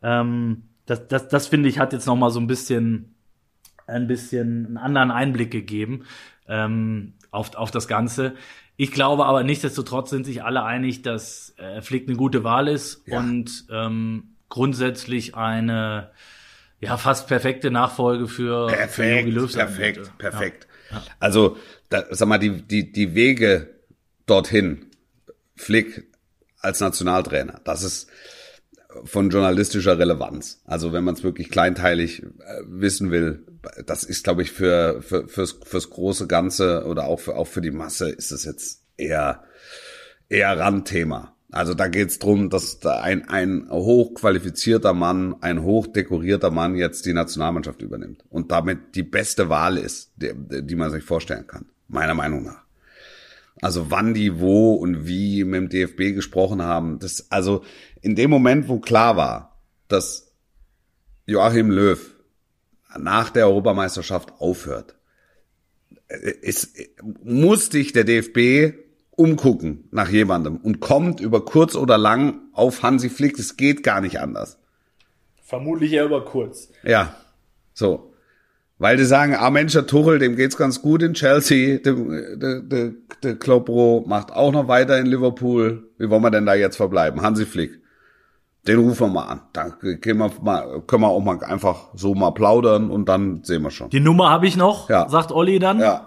[0.01, 3.15] Ähm, das, das, das finde ich hat jetzt noch mal so ein bisschen
[3.85, 6.05] ein bisschen einen anderen Einblick gegeben
[6.47, 8.33] ähm, auf, auf das Ganze.
[8.77, 13.03] Ich glaube aber nichtsdestotrotz sind sich alle einig, dass äh, Flick eine gute Wahl ist
[13.07, 13.19] Ja.
[13.19, 16.11] und ähm, grundsätzlich eine
[16.79, 20.17] ja fast perfekte Nachfolge für, für Jogi Löw perfekt, sein perfekt, wird.
[20.17, 20.67] perfekt.
[21.19, 21.57] Also,
[21.89, 23.67] da, sag mal, die, die, die Wege
[24.27, 24.85] dorthin,
[25.55, 26.07] Flick
[26.59, 28.07] als Nationaltrainer, das ist
[29.03, 30.61] von journalistischer Relevanz.
[30.65, 33.45] Also wenn man es wirklich kleinteilig äh, wissen will,
[33.85, 37.61] das ist, glaube ich, für, für fürs, fürs große Ganze oder auch für, auch für
[37.61, 39.43] die Masse ist es jetzt eher,
[40.29, 41.33] eher Randthema.
[41.51, 47.13] Also da geht's drum, dass da ein, ein hochqualifizierter Mann, ein hochdekorierter Mann jetzt die
[47.13, 52.15] Nationalmannschaft übernimmt und damit die beste Wahl ist, die, die man sich vorstellen kann, meiner
[52.15, 52.66] Meinung nach.
[53.61, 57.63] Also wann die wo und wie mit dem DFB gesprochen haben, das also
[58.01, 60.31] in dem Moment, wo klar war, dass
[61.25, 61.99] Joachim Löw
[62.97, 64.95] nach der Europameisterschaft aufhört,
[66.41, 66.77] ist,
[67.23, 68.77] muss dich der DFB
[69.11, 73.37] umgucken nach jemandem und kommt über kurz oder lang auf Hansi Flick.
[73.39, 74.59] Es geht gar nicht anders.
[75.41, 76.69] Vermutlich eher über kurz.
[76.83, 77.15] Ja,
[77.73, 78.13] so.
[78.79, 81.93] Weil die sagen, ah Mensch, der Tuchel, dem geht's ganz gut in Chelsea, der,
[82.35, 82.91] der, der,
[83.23, 85.89] der Klopro macht auch noch weiter in Liverpool.
[85.97, 87.21] Wie wollen wir denn da jetzt verbleiben?
[87.21, 87.81] Hansi Flick.
[88.67, 89.41] Den rufen wir mal an.
[89.53, 93.63] Da können wir, mal, können wir auch mal einfach so mal plaudern und dann sehen
[93.63, 93.89] wir schon.
[93.89, 95.09] Die Nummer habe ich noch, Ja.
[95.09, 95.79] sagt Olli dann.
[95.79, 96.05] Ja.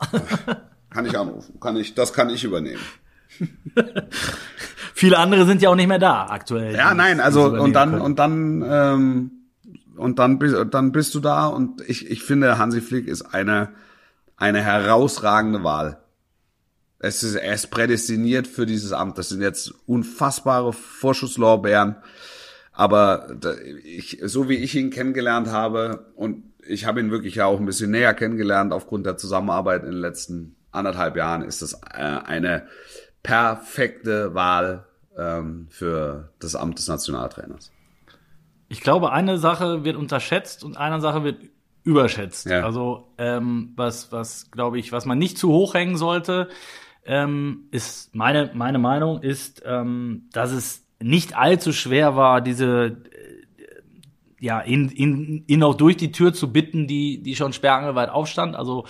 [0.90, 1.58] kann ich anrufen.
[1.58, 2.80] Kann ich, das kann ich übernehmen.
[4.94, 6.74] Viele andere sind ja auch nicht mehr da aktuell.
[6.76, 9.30] Ja, nein, also und dann und dann ähm,
[10.00, 13.70] und dann bist dann bist du da und ich ich finde Hansi Flick ist eine
[14.36, 15.98] eine herausragende Wahl.
[16.98, 19.18] Es ist er ist prädestiniert für dieses Amt.
[19.18, 21.96] Das sind jetzt unfassbare Vorschusslorbeeren,
[22.72, 23.36] aber
[23.84, 27.66] ich so wie ich ihn kennengelernt habe und ich habe ihn wirklich ja auch ein
[27.66, 32.66] bisschen näher kennengelernt aufgrund der Zusammenarbeit in den letzten anderthalb Jahren ist das äh, eine
[33.22, 34.86] perfekte Wahl
[35.16, 37.70] ähm, für das Amt des Nationaltrainers.
[38.70, 41.38] Ich glaube, eine Sache wird unterschätzt und eine Sache wird
[41.82, 42.46] überschätzt.
[42.46, 42.62] Ja.
[42.62, 46.48] Also ähm, was, was glaube ich, was man nicht zu hoch hängen sollte,
[47.04, 52.96] ähm, ist meine meine Meinung ist, ähm, dass es nicht allzu schwer war, diese äh,
[54.38, 58.54] ja ihn, ihn, ihn auch durch die Tür zu bitten, die die schon sperrangelweit aufstand.
[58.54, 58.86] Also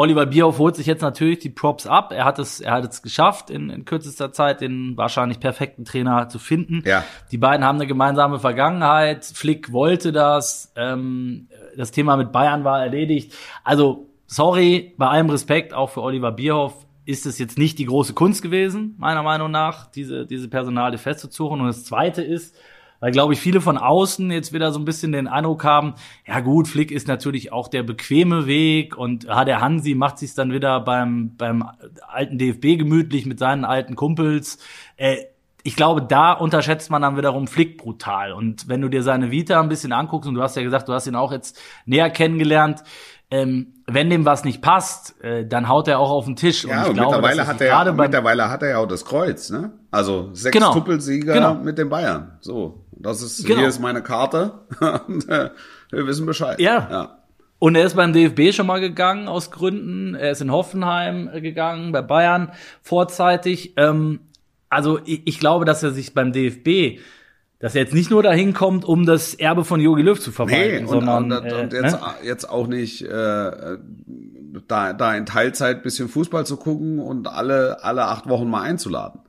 [0.00, 2.10] Oliver Bierhoff holt sich jetzt natürlich die Props ab.
[2.10, 6.30] Er hat es, er hat es geschafft, in, in kürzester Zeit den wahrscheinlich perfekten Trainer
[6.30, 6.82] zu finden.
[6.86, 7.04] Ja.
[7.30, 9.26] Die beiden haben eine gemeinsame Vergangenheit.
[9.26, 10.72] Flick wollte das.
[10.74, 13.34] Ähm, das Thema mit Bayern war erledigt.
[13.62, 18.14] Also, sorry, bei allem Respekt auch für Oliver Bierhoff ist es jetzt nicht die große
[18.14, 21.60] Kunst gewesen, meiner Meinung nach, diese, diese Personale festzusuchen.
[21.60, 22.56] Und das zweite ist,
[23.00, 25.94] weil, glaube ich, viele von außen jetzt wieder so ein bisschen den Eindruck haben,
[26.26, 30.34] ja gut, Flick ist natürlich auch der bequeme Weg und ah, der Hansi macht sich
[30.34, 31.64] dann wieder beim, beim
[32.06, 34.58] alten DFB gemütlich mit seinen alten Kumpels.
[34.96, 35.16] Äh,
[35.62, 38.32] ich glaube, da unterschätzt man dann wiederum Flick brutal.
[38.32, 40.92] Und wenn du dir seine Vita ein bisschen anguckst, und du hast ja gesagt, du
[40.92, 42.82] hast ihn auch jetzt näher kennengelernt,
[43.30, 46.64] ähm, wenn dem was nicht passt, äh, dann haut er auch auf den Tisch.
[46.64, 49.72] Ja, ich und glaube, mittlerweile hat er mittlerweile hat er ja auch das Kreuz, ne?
[49.90, 50.72] Also sechs Genau.
[50.72, 51.54] Tuppelsieger Genau.
[51.54, 52.38] mit den Bayern.
[52.40, 53.60] So, das ist Genau.
[53.60, 54.52] hier ist meine Karte.
[55.06, 55.50] Und, äh,
[55.90, 56.60] Wir wissen Bescheid.
[56.60, 56.88] Ja.
[56.90, 57.16] ja.
[57.58, 60.14] Und er ist beim DFB schon mal gegangen aus Gründen.
[60.14, 63.74] Er ist in Hoffenheim gegangen, bei Bayern vorzeitig.
[63.76, 64.20] Ähm,
[64.70, 67.00] also ich, ich glaube, dass er sich beim DFB,
[67.58, 70.34] dass er jetzt nicht nur dahin kommt, um das Erbe von Jogi Löw zu Nee,
[70.36, 72.14] verwalten, und, sondern und, und äh, jetzt, ne?
[72.24, 73.76] jetzt auch nicht äh,
[74.66, 79.20] da, da in Teilzeit bisschen Fußball zu gucken und alle, alle acht Wochen mal einzuladen.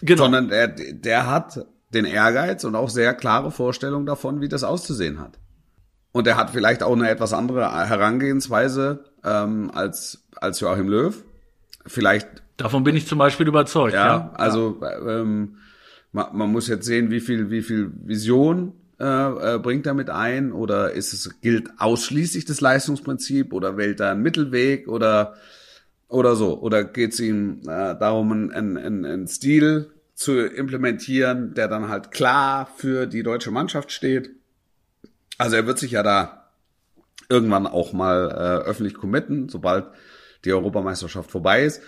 [0.00, 0.22] genau.
[0.24, 5.20] sondern der, der hat den Ehrgeiz und auch sehr klare Vorstellungen davon, wie das auszusehen
[5.20, 5.38] hat.
[6.12, 11.14] Und er hat vielleicht auch eine etwas andere Herangehensweise ähm, als, als Joachim Löw.
[11.86, 13.94] Vielleicht, Davon bin ich zum Beispiel überzeugt.
[13.94, 15.58] ja, Ja, also ähm,
[16.12, 20.10] man, man muss jetzt sehen, wie viel, wie viel Vision äh, äh, bringt er mit
[20.10, 25.34] ein oder ist es gilt ausschließlich das Leistungsprinzip oder wählt er einen Mittelweg oder
[26.08, 31.68] oder so oder geht es ihm äh, darum einen, einen, einen Stil zu implementieren, der
[31.68, 34.30] dann halt klar für die deutsche Mannschaft steht.
[35.38, 36.50] Also er wird sich ja da
[37.28, 39.86] irgendwann auch mal äh, öffentlich committen, sobald
[40.44, 41.80] die Europameisterschaft vorbei ist.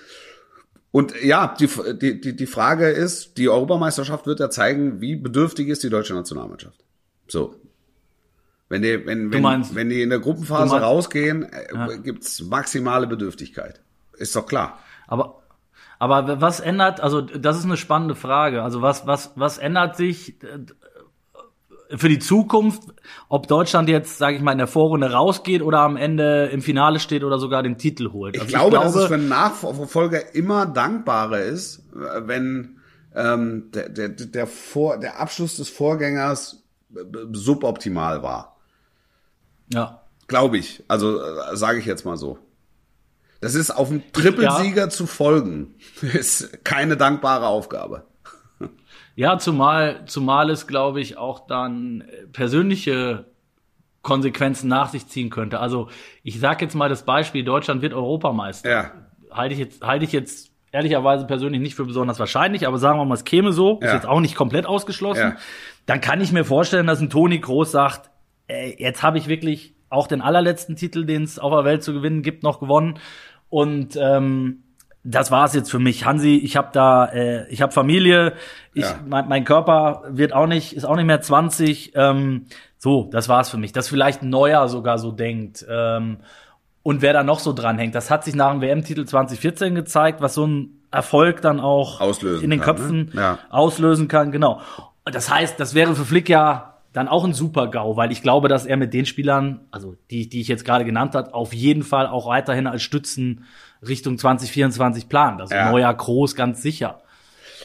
[0.93, 5.67] Und ja, die, die, die, die Frage ist, die Europameisterschaft wird ja zeigen, wie bedürftig
[5.67, 6.79] ist die deutsche Nationalmannschaft.
[7.27, 7.57] So.
[8.69, 13.09] Wenn die, wenn, wenn, meinst- wenn die in der Gruppenphase meinst- rausgehen, äh, gibt's maximale
[13.09, 13.81] Bedürftigkeit.
[14.19, 14.79] Ist doch klar.
[15.09, 15.43] Aber,
[16.01, 18.63] aber was ändert, also das ist eine spannende Frage.
[18.63, 22.83] Also was, was, was ändert sich äh, für die Zukunft,
[23.29, 27.01] ob Deutschland jetzt, sage ich mal, in der Vorrunde rausgeht oder am Ende im Finale
[27.01, 28.35] steht oder sogar den Titel holt?
[28.35, 32.79] Ich Also glaube, dass es für einen Nachverfolger immer dankbarer ist, äh, wenn
[33.15, 36.65] ähm, der, der, der, Vor, der Abschluss des Vorgängers
[36.97, 37.01] äh,
[37.33, 38.57] suboptimal war.
[39.69, 40.01] ja.
[40.29, 40.83] Glaube ich.
[40.89, 42.39] Also äh, sage ich jetzt mal so.
[43.41, 48.05] Das ist auf einen Trippelsieger zu folgen, ist keine dankbare Aufgabe.
[49.17, 53.27] Ja, zumal, zumal es, glaube ich, auch dann äh, persönliche
[54.03, 55.61] Konsequenzen nach sich ziehen könnte.
[55.61, 55.89] Also
[56.23, 58.71] ich sage jetzt mal das Beispiel, Deutschland wird Europameister.
[58.71, 58.91] Ja.
[59.31, 63.05] Halte ich jetzt, halte ich jetzt ehrlicherweise persönlich nicht für besonders wahrscheinlich, aber sagen wir
[63.05, 63.95] mal, es käme so, ist Ja.
[63.95, 65.37] jetzt auch nicht komplett ausgeschlossen, Ja.
[65.87, 68.11] dann kann ich mir vorstellen, dass ein Toni Groß sagt,
[68.47, 71.93] ey, jetzt habe ich wirklich auch den allerletzten Titel, den es auf der Welt zu
[71.93, 72.99] gewinnen gibt, noch gewonnen.
[73.51, 74.63] Und ähm,
[75.05, 76.05] das war's jetzt für mich.
[76.07, 78.35] Hansi, ich habe da, äh, ich habe Familie,
[78.75, 78.99] ich, Ja.
[79.07, 81.93] mein, mein Körper wird auch nicht, ist auch nicht mehr 20.
[81.95, 82.47] Ähm,
[82.79, 83.73] so, das war's für mich.
[83.73, 85.67] Dass vielleicht ein Neuer sogar so denkt.
[85.69, 86.19] Ähm,
[86.83, 90.35] und wer da noch so dranhängt, das hat sich nach dem WM-Titel 2014 gezeigt, was
[90.35, 93.21] so ein Erfolg dann auch Auslösen in den kann, Köpfen ne?
[93.21, 93.39] Ja.
[93.51, 94.61] auslösen kann, genau.
[95.05, 98.49] Das heißt, das wäre für Flick ja dann auch ein super GAU, weil ich glaube,
[98.49, 101.83] dass er mit den Spielern, also die, die ich jetzt gerade genannt hat, auf jeden
[101.83, 103.45] Fall auch weiterhin als Stützen
[103.87, 105.41] Richtung 2024 plant.
[105.41, 105.71] Also Ja.
[105.71, 107.01] neuer Groß ganz sicher.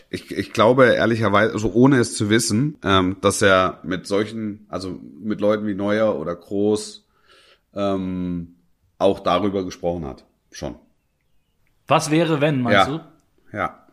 [0.10, 5.00] Ich, ich glaube ehrlicherweise, also ohne es zu wissen, ähm, dass er mit solchen, also
[5.20, 7.08] mit Leuten wie Neuer oder Groß
[7.74, 8.56] ähm,
[9.00, 10.26] auch darüber gesprochen hat.
[10.52, 10.76] Schon.
[11.88, 12.98] Was wäre, wenn, meinst ja.
[12.98, 13.58] du?
[13.58, 13.85] Ja.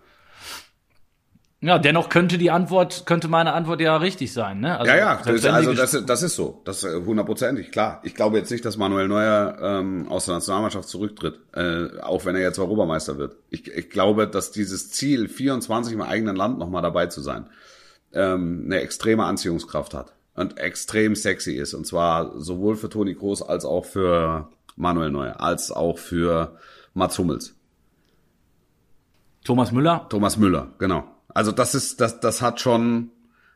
[1.64, 4.78] Ja, dennoch könnte die Antwort, könnte meine Antwort ja richtig sein, ne?
[4.80, 6.60] Also, Ja, ja, das, also das, ist- das ist so.
[6.64, 8.00] Das ist hundertprozentig, klar.
[8.02, 12.34] Ich glaube jetzt nicht, dass Manuel Neuer ähm, aus der Nationalmannschaft zurücktritt, äh, auch wenn
[12.34, 13.36] er jetzt Europameister wird.
[13.48, 17.46] Ich, ich glaube, dass dieses Ziel, 24 im eigenen Land nochmal dabei zu sein,
[18.12, 21.74] ähm, eine extreme Anziehungskraft hat und extrem sexy ist.
[21.74, 26.56] Und zwar sowohl für Toni Kroos als auch für Manuel Neuer, als auch für
[26.92, 27.54] Mats Hummels.
[29.44, 31.04] Thomas Müller, Thomas Müller, genau.
[31.34, 33.10] Also das ist, das, das hat schon,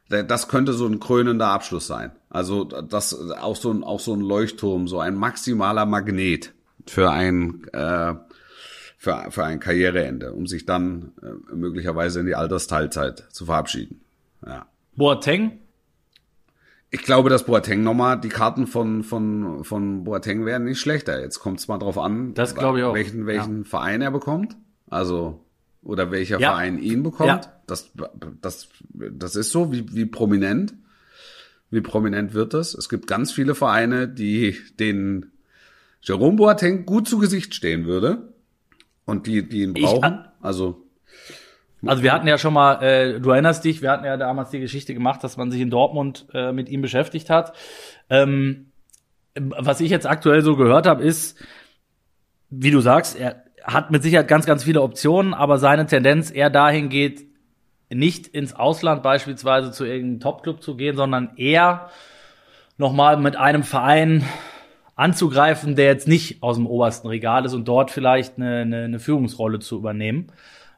[0.09, 2.13] das könnte so ein krönender Abschluss sein.
[2.31, 6.53] Also das auch so ein, auch so ein Leuchtturm, so ein maximaler Magnet
[6.87, 8.15] für ein, äh,
[8.99, 14.01] für, für ein Karriereende, um sich dann äh, möglicherweise in die Altersteilzeit zu verabschieden.
[14.47, 14.67] Ja.
[14.95, 15.59] Boateng,
[16.91, 21.21] Ich glaube, dass Boateng nochmal, die Karten von, von, von Boateng werden nicht schlechter.
[21.21, 22.95] Jetzt kommt es mal drauf an, Das glaube ich auch.
[22.95, 24.57] welchen, welchen Verein er bekommt.
[24.89, 25.45] Also,
[25.83, 26.51] oder welcher Ja.
[26.53, 27.29] Verein ihn bekommt.
[27.29, 27.41] Ja.
[27.67, 27.91] Das,
[28.41, 30.75] das, das ist so, wie, wie prominent.
[31.71, 32.75] Wie prominent wird das?
[32.75, 35.33] Es gibt ganz viele Vereine, die den
[36.03, 38.33] Jerome Boateng gut zu Gesicht stehen würde.
[39.05, 40.25] Und die, die ihn Ich- brauchen.
[40.41, 40.83] also,
[41.85, 44.61] Also wir hatten ja schon mal, äh, du erinnerst dich, wir hatten ja damals die
[44.61, 47.53] Geschichte gemacht, dass man sich in Dortmund äh, mit ihm beschäftigt hat.
[48.11, 48.67] Ähm,
[49.35, 51.37] was ich jetzt aktuell so gehört habe, ist,
[52.51, 56.51] wie du sagst, er hat mit Sicherheit ganz, ganz viele Optionen, aber seine Tendenz eher
[56.51, 57.26] dahin geht,
[57.91, 61.91] nicht ins Ausland beispielsweise zu irgendeinem Topclub zu gehen, sondern eher
[62.79, 64.25] nochmal mit einem Verein
[64.97, 68.99] anzugreifen, der jetzt nicht aus dem obersten Regal ist und dort vielleicht eine, eine, eine
[68.99, 70.33] Führungsrolle zu übernehmen.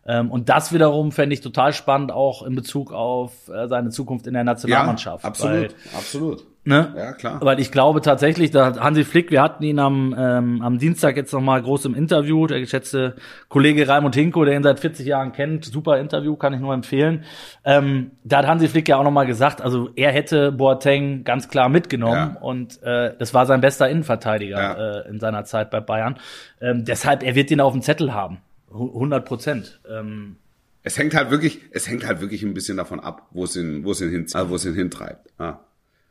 [0.06, 4.26] Ähm, und das wiederum fände ich total spannend, auch in Bezug auf äh, seine Zukunft
[4.26, 5.24] in der Nationalmannschaft.
[5.24, 6.46] absolut, Weil, absolut.
[6.68, 6.94] Ne?
[6.96, 7.40] Ja, klar.
[7.42, 11.16] Weil ich glaube tatsächlich, da hat Hansi Flick, wir hatten ihn am, ähm, am Dienstag
[11.16, 13.16] jetzt nochmal groß im Interview, der geschätzte
[13.48, 17.24] Kollege Raimund Hinko, der ihn seit 40 Jahren kennt, super Interview, kann ich nur empfehlen.
[17.64, 21.68] Ähm, da hat Hansi Flick ja auch nochmal gesagt, also er hätte Boateng ganz klar
[21.68, 22.40] mitgenommen Ja.
[22.40, 25.00] und äh, das war sein bester Innenverteidiger Ja.
[25.00, 26.18] äh, in seiner Zeit bei Bayern.
[26.60, 28.38] Ähm, deshalb, er wird ihn auf dem Zettel haben.
[28.72, 29.80] Hu- 100 Prozent.
[29.90, 30.36] Ähm,
[30.82, 33.84] Es hängt halt wirklich, es hängt halt wirklich ein bisschen davon ab, wo es ihn,
[33.84, 35.28] wo es ihn hin, also wo es ihn hintreibt.
[35.40, 35.60] Ja.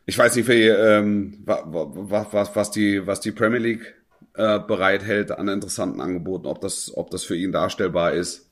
[0.09, 3.93] Ich weiß nicht, wie, ähm, was, was, was die, was die Premier League
[4.35, 8.49] äh, bereithält an interessanten Angeboten, ob das, ob das für ihn darstellbar ist.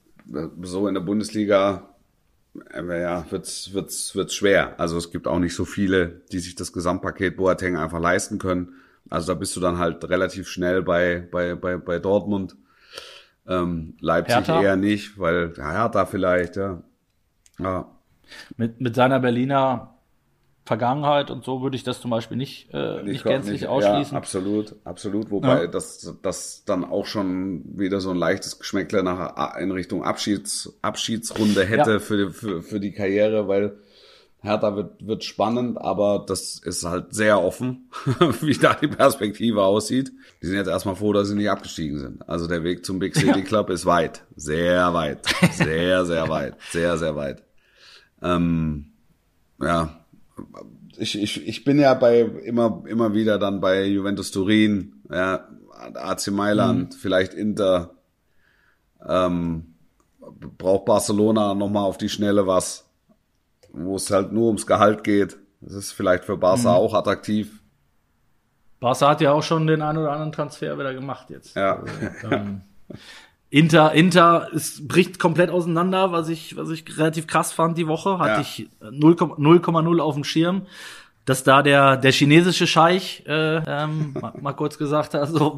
[0.61, 1.95] So in der Bundesliga
[2.73, 4.77] äh, ja, wird's, wird's, wird's schwer.
[4.79, 8.73] Also es gibt auch nicht so viele, die sich das Gesamtpaket Boateng einfach leisten können.
[9.09, 12.57] Also da bist du dann halt relativ schnell bei, bei, bei, bei Dortmund.
[13.47, 14.61] Ähm, Leipzig Hertha?
[14.61, 16.81] eher nicht, weil ja, Hertha vielleicht, ja.
[17.59, 17.89] ja.
[18.57, 19.94] mit, mit seiner Berliner
[20.65, 24.13] Vergangenheit und so würde ich das zum Beispiel nicht, äh, nicht gänzlich nicht- ausschließen.
[24.13, 25.29] Ja, absolut, absolut.
[25.29, 25.67] Wobei Ja.
[25.67, 31.63] das, das dann auch schon wieder so ein leichtes Geschmäckle nach in Richtung Abschieds, Abschiedsrunde
[31.65, 31.99] hätte Ja.
[31.99, 33.77] für, die- für, für die Karriere, weil
[34.41, 37.89] Hertha wird, wird spannend, aber das ist halt sehr offen,
[38.41, 40.11] wie da die Perspektive aussieht.
[40.41, 42.27] Die sind jetzt erstmal froh, dass sie nicht abgestiegen sind.
[42.29, 44.23] Also der Weg zum Big City Club ist weit.
[44.35, 45.19] Sehr weit.
[45.53, 46.55] Sehr, sehr weit.
[46.71, 47.43] Sehr, sehr weit.
[48.21, 48.91] Ähm,
[49.61, 49.99] ja,
[50.97, 55.47] ich, ich, ich bin ja bei immer, immer wieder dann bei Juventus Turin, ja,
[55.93, 57.91] AC Mailand, vielleicht Inter,
[59.05, 59.75] ähm,
[60.57, 62.89] braucht Barcelona nochmal auf die Schnelle was,
[63.71, 65.37] wo es halt nur ums Gehalt geht.
[65.61, 67.61] Das ist vielleicht für Barca auch attraktiv.
[68.79, 71.55] Barca hat ja auch schon den einen oder anderen Transfer wieder gemacht jetzt.
[71.55, 71.83] Ja.
[72.29, 72.61] Ähm,
[73.55, 78.19] Inter, Inter es bricht komplett auseinander, was ich, was ich relativ krass fand die Woche.
[78.19, 78.41] Hatte Ja.
[78.41, 80.63] ich 0,0 0,0 auf dem Schirm.
[81.23, 85.57] dass da der, der chinesische Scheich äh, ähm, mal, mal kurz gesagt hat, so,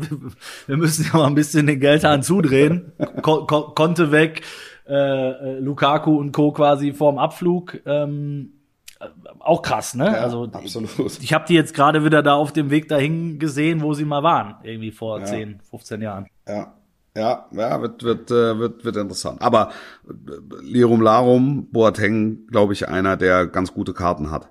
[0.67, 2.93] wir müssen ja mal ein bisschen den Geldhahn zudrehen.
[3.21, 4.43] Ko Ko Konte weg,
[4.87, 6.51] äh, äh, Lukaku und Co.
[6.53, 7.79] quasi vorm Abflug.
[7.85, 8.53] Ähm,
[9.01, 9.07] äh,
[9.39, 10.05] auch krass, ne?
[10.05, 10.89] Ja, also absolut.
[11.21, 14.23] ich habe die jetzt gerade wieder da auf dem Weg dahin gesehen, wo sie mal
[14.23, 15.25] waren, irgendwie vor Ja.
[15.25, 16.27] 10, 15 Jahren.
[16.47, 16.73] Ja,
[17.17, 19.41] ja, ja, wird, wird, äh, wird, wird interessant.
[19.41, 19.71] Aber
[20.07, 20.13] äh,
[20.61, 24.49] Lirum Larum, Boateng, glaube ich, einer, der ganz gute Karten hat.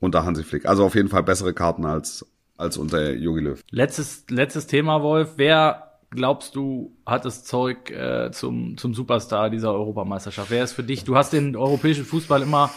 [0.00, 0.66] Unter Hansi Flick.
[0.66, 2.26] Also auf jeden Fall bessere Karten als,
[2.58, 3.60] als unter Jogi Löw.
[3.70, 5.34] Letztes, letztes Thema, Wolf.
[5.36, 10.50] Wer glaubst du hat das Zeug äh, zum, zum Superstar dieser Europameisterschaft?
[10.50, 11.04] Wer ist für dich?
[11.04, 12.70] Du hast den europäischen Fußball immer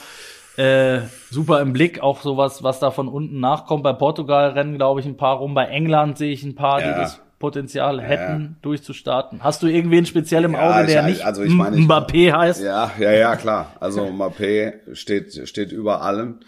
[0.56, 3.84] äh, super im Blick, auch sowas, was da von unten nachkommt.
[3.84, 5.54] Bei Portugal rennen, glaube ich, ein paar rum.
[5.54, 6.98] Bei England sehe ich ein paar, die Ja.
[6.98, 9.44] das Potenzial hätten, durchzustarten.
[9.44, 12.62] Hast du irgendwen speziell im Ja, Auge, der ich- nicht also ich meine, Mbappé heißt?
[12.64, 13.76] Ja, ja, ja, klar.
[13.80, 16.40] Also Mbappé steht, steht über allem.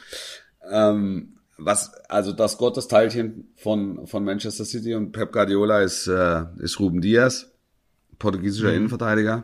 [0.72, 6.80] Ähm, was, also das Gottesteilchen von, von Manchester City und Pep Guardiola ist, äh, ist
[6.80, 7.52] Ruben Diaz,
[8.18, 9.44] portugiesischer Innenverteidiger.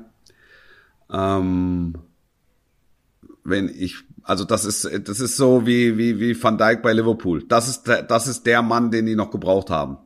[1.12, 1.96] Ähm,
[3.43, 7.43] wenn ich, also das ist, das ist so wie, wie, wie Van Dijk bei Liverpool.
[7.48, 9.98] Das ist, der- das ist der Mann, den die noch gebraucht haben.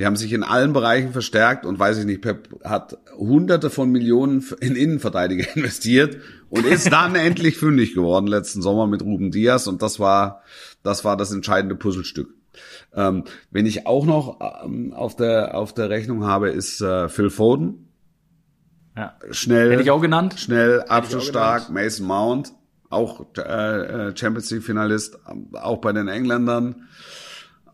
[0.00, 3.90] Die haben sich in allen Bereichen verstärkt und weiß ich nicht, Pep hat hunderte von
[3.90, 6.16] Millionen in Innenverteidiger investiert
[6.48, 10.40] und ist dann endlich fündig geworden letzten Sommer mit Ruben Diaz und das war,
[10.82, 12.32] das war das entscheidende Puzzlestück.
[12.94, 17.28] Ähm, wenn ich auch noch ähm, auf der, auf der Rechnung habe, ist äh, Phil
[17.28, 17.90] Foden.
[18.96, 19.18] Ja.
[19.30, 19.70] Schnell.
[19.72, 20.36] Hätte ich auch genannt.
[20.38, 22.54] Schnell, abschlussstark, Mason Mount,
[22.88, 25.18] auch äh, äh, Champions League Finalist,
[25.52, 26.88] auch bei den Engländern.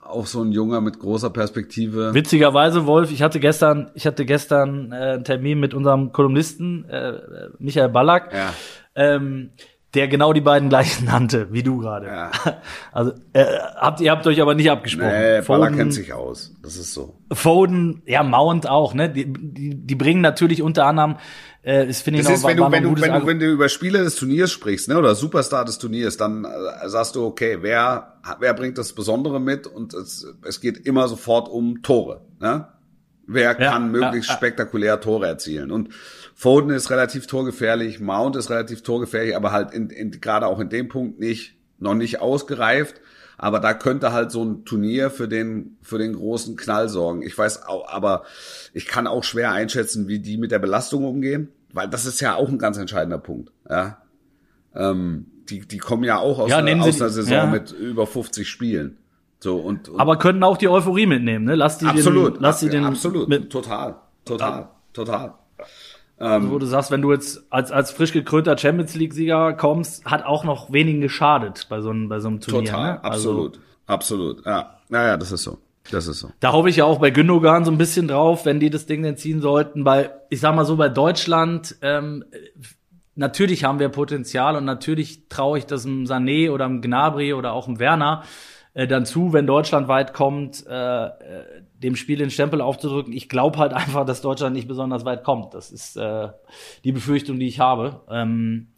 [0.08, 2.14] Auch so ein Junger mit großer Perspektive.
[2.14, 7.08] Witzigerweise, Wolf, ich hatte gestern, ich hatte gestern äh, einen Termin mit unserem Kolumnisten äh,
[7.10, 7.20] äh,
[7.58, 8.52] Michael Ballack, Ja.
[8.94, 9.50] ähm,
[9.96, 12.06] der genau die beiden gleichen nannte, wie du gerade.
[12.06, 12.30] Ja.
[12.92, 13.44] Also äh,
[13.76, 15.08] habt ihr habt euch aber nicht abgesprochen.
[15.10, 16.54] Nee, Baller Foden- kennt sich aus.
[16.62, 17.18] Das ist so.
[17.32, 19.10] Foden, ja Mount auch, ne?
[19.10, 21.16] Die, die, die bringen natürlich unter anderem,
[21.62, 23.46] äh, das finde ich Das noch ist, wenn du, wenn du, wenn du, wenn du
[23.50, 27.58] über Spieler des Turniers sprichst, ne, oder Superstar des Turniers, dann äh, sagst du, okay,
[27.60, 29.66] wer, wer bringt das Besondere mit?
[29.66, 32.68] Und es, es geht immer sofort um Tore, ne?
[33.28, 34.36] Wer Ja, kann möglichst ja.
[34.36, 35.72] spektakulär Tore erzielen?
[35.72, 35.88] Und
[36.38, 40.68] Foden ist relativ torgefährlich, Mount ist relativ torgefährlich, aber halt in, in, gerade auch in
[40.68, 43.00] dem Punkt nicht, noch nicht ausgereift.
[43.38, 47.22] Aber da könnte halt so ein Turnier für den, für den großen Knall sorgen.
[47.22, 48.24] Ich weiß auch, aber
[48.74, 52.34] ich kann auch schwer einschätzen, wie die mit der Belastung umgehen, weil das ist ja
[52.34, 54.02] auch ein ganz entscheidender Punkt, ja.
[54.74, 57.46] Ähm, die, die kommen ja auch aus, Ja, einer, aus einer Saison ja.
[57.46, 58.98] mit über 50 Spielen.
[59.40, 61.54] So, und, und aber können auch die Euphorie mitnehmen, ne?
[61.54, 65.34] Lass die absolut, den, lass die den absolut, mit, total, total, total.
[66.18, 70.44] Wo du sagst, wenn du jetzt als, als frisch gekrönter Champions League-Sieger kommst, hat auch
[70.44, 72.70] noch wenigen geschadet bei so einem, bei so einem Turnier.
[72.70, 73.04] Total, ne?
[73.04, 74.46] Also, absolut, absolut.
[74.46, 75.58] Ja, naja, das ist so.
[75.90, 76.30] Das ist so.
[76.40, 79.02] Da hoffe ich ja auch bei Gündogan so ein bisschen drauf, wenn die das Ding
[79.02, 79.84] denn ziehen sollten.
[79.84, 82.24] Bei, ich sag mal so, bei Deutschland, ähm,
[83.14, 87.52] natürlich haben wir Potenzial und natürlich traue ich das einem Sané oder einem Gnabry oder
[87.52, 88.24] auch einem Werner
[88.74, 91.10] äh, dann zu, wenn Deutschland weit kommt, äh, äh,
[91.82, 93.12] dem Spiel den Stempel aufzudrücken.
[93.12, 95.54] Ich glaube halt einfach, dass Deutschland nicht besonders weit kommt.
[95.54, 96.28] Das ist äh,
[96.84, 98.00] die Befürchtung, die ich habe.
[98.10, 98.68] Ähm,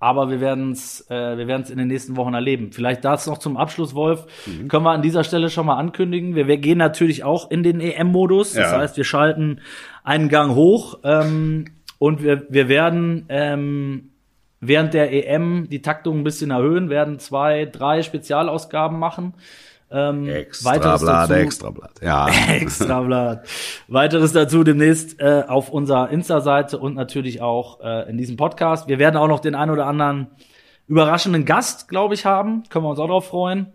[0.00, 2.70] aber wir werden es äh, wir werden's in den nächsten Wochen erleben.
[2.70, 4.26] Vielleicht das noch zum Abschluss, Wolf.
[4.68, 6.36] Können wir an dieser Stelle schon mal ankündigen.
[6.36, 8.52] Wir, wir gehen natürlich auch in den EM-Modus.
[8.52, 8.78] Das Ja.
[8.78, 9.60] heißt, wir schalten
[10.04, 11.64] einen Gang hoch ähm,
[11.98, 14.10] und wir, wir werden ähm,
[14.60, 19.34] während der EM die Taktung ein bisschen erhöhen, werden zwei, drei Spezialausgaben machen.
[19.90, 21.92] Ähm, weiteres Extrablatt, dazu- Extrablatt.
[22.02, 22.28] Ja.
[22.50, 23.46] Extrablatt.
[23.88, 28.88] Weiteres dazu demnächst äh, auf unserer Insta-Seite und natürlich auch äh, in diesem Podcast.
[28.88, 30.28] Wir werden auch noch den ein oder anderen
[30.86, 32.64] überraschenden Gast, glaube ich, haben.
[32.68, 33.72] Können wir uns auch drauf freuen.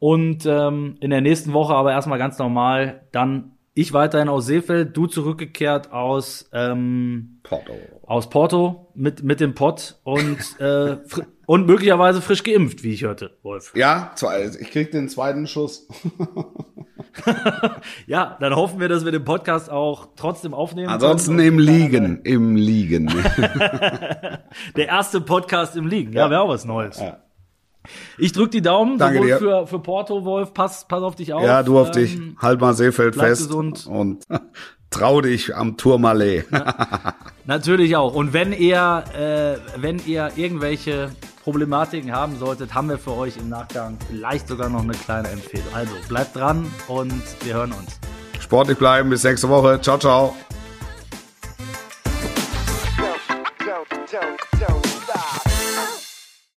[0.00, 3.00] Und ähm, in der nächsten Woche aber erstmal ganz normal.
[3.10, 7.72] Dann ich weiterhin aus Seefeld, du zurückgekehrt aus ähm, Porto.
[8.06, 10.96] aus Porto mit mit dem Pott und äh,
[11.46, 13.72] und möglicherweise frisch geimpft, wie ich hörte, Wolf.
[13.76, 14.12] Ja,
[14.60, 15.86] ich krieg den zweiten Schuss.
[18.06, 20.88] Ja, dann hoffen wir, dass wir den Podcast auch trotzdem aufnehmen.
[20.88, 23.12] Ansonsten im Liegen, im Liegen.
[24.76, 26.12] Der erste Podcast im Liegen.
[26.12, 27.00] Ja, wäre auch was Neues.
[27.00, 27.18] Ja.
[28.18, 29.38] Ich drück die Daumen, Danke dir.
[29.38, 30.52] für, für Porto, Wolf.
[30.54, 31.42] Pass, pass auf dich auf.
[31.42, 32.18] Ja, du auf Ähm, dich.
[32.40, 33.48] Halt mal Seefeld fest.
[33.48, 33.86] gesund.
[33.86, 34.24] Und
[34.90, 36.46] trau dich am Tourmalet.
[37.46, 38.14] Natürlich auch.
[38.14, 41.10] Und wenn ihr, äh, wenn ihr irgendwelche
[41.44, 45.66] Problematiken haben solltet, haben wir für euch im Nachgang vielleicht sogar noch eine kleine Empfehlung.
[45.74, 47.98] Also bleibt dran und wir hören uns.
[48.40, 49.80] Sportlich bleiben bis nächste Woche.
[49.80, 50.34] Ciao, ciao.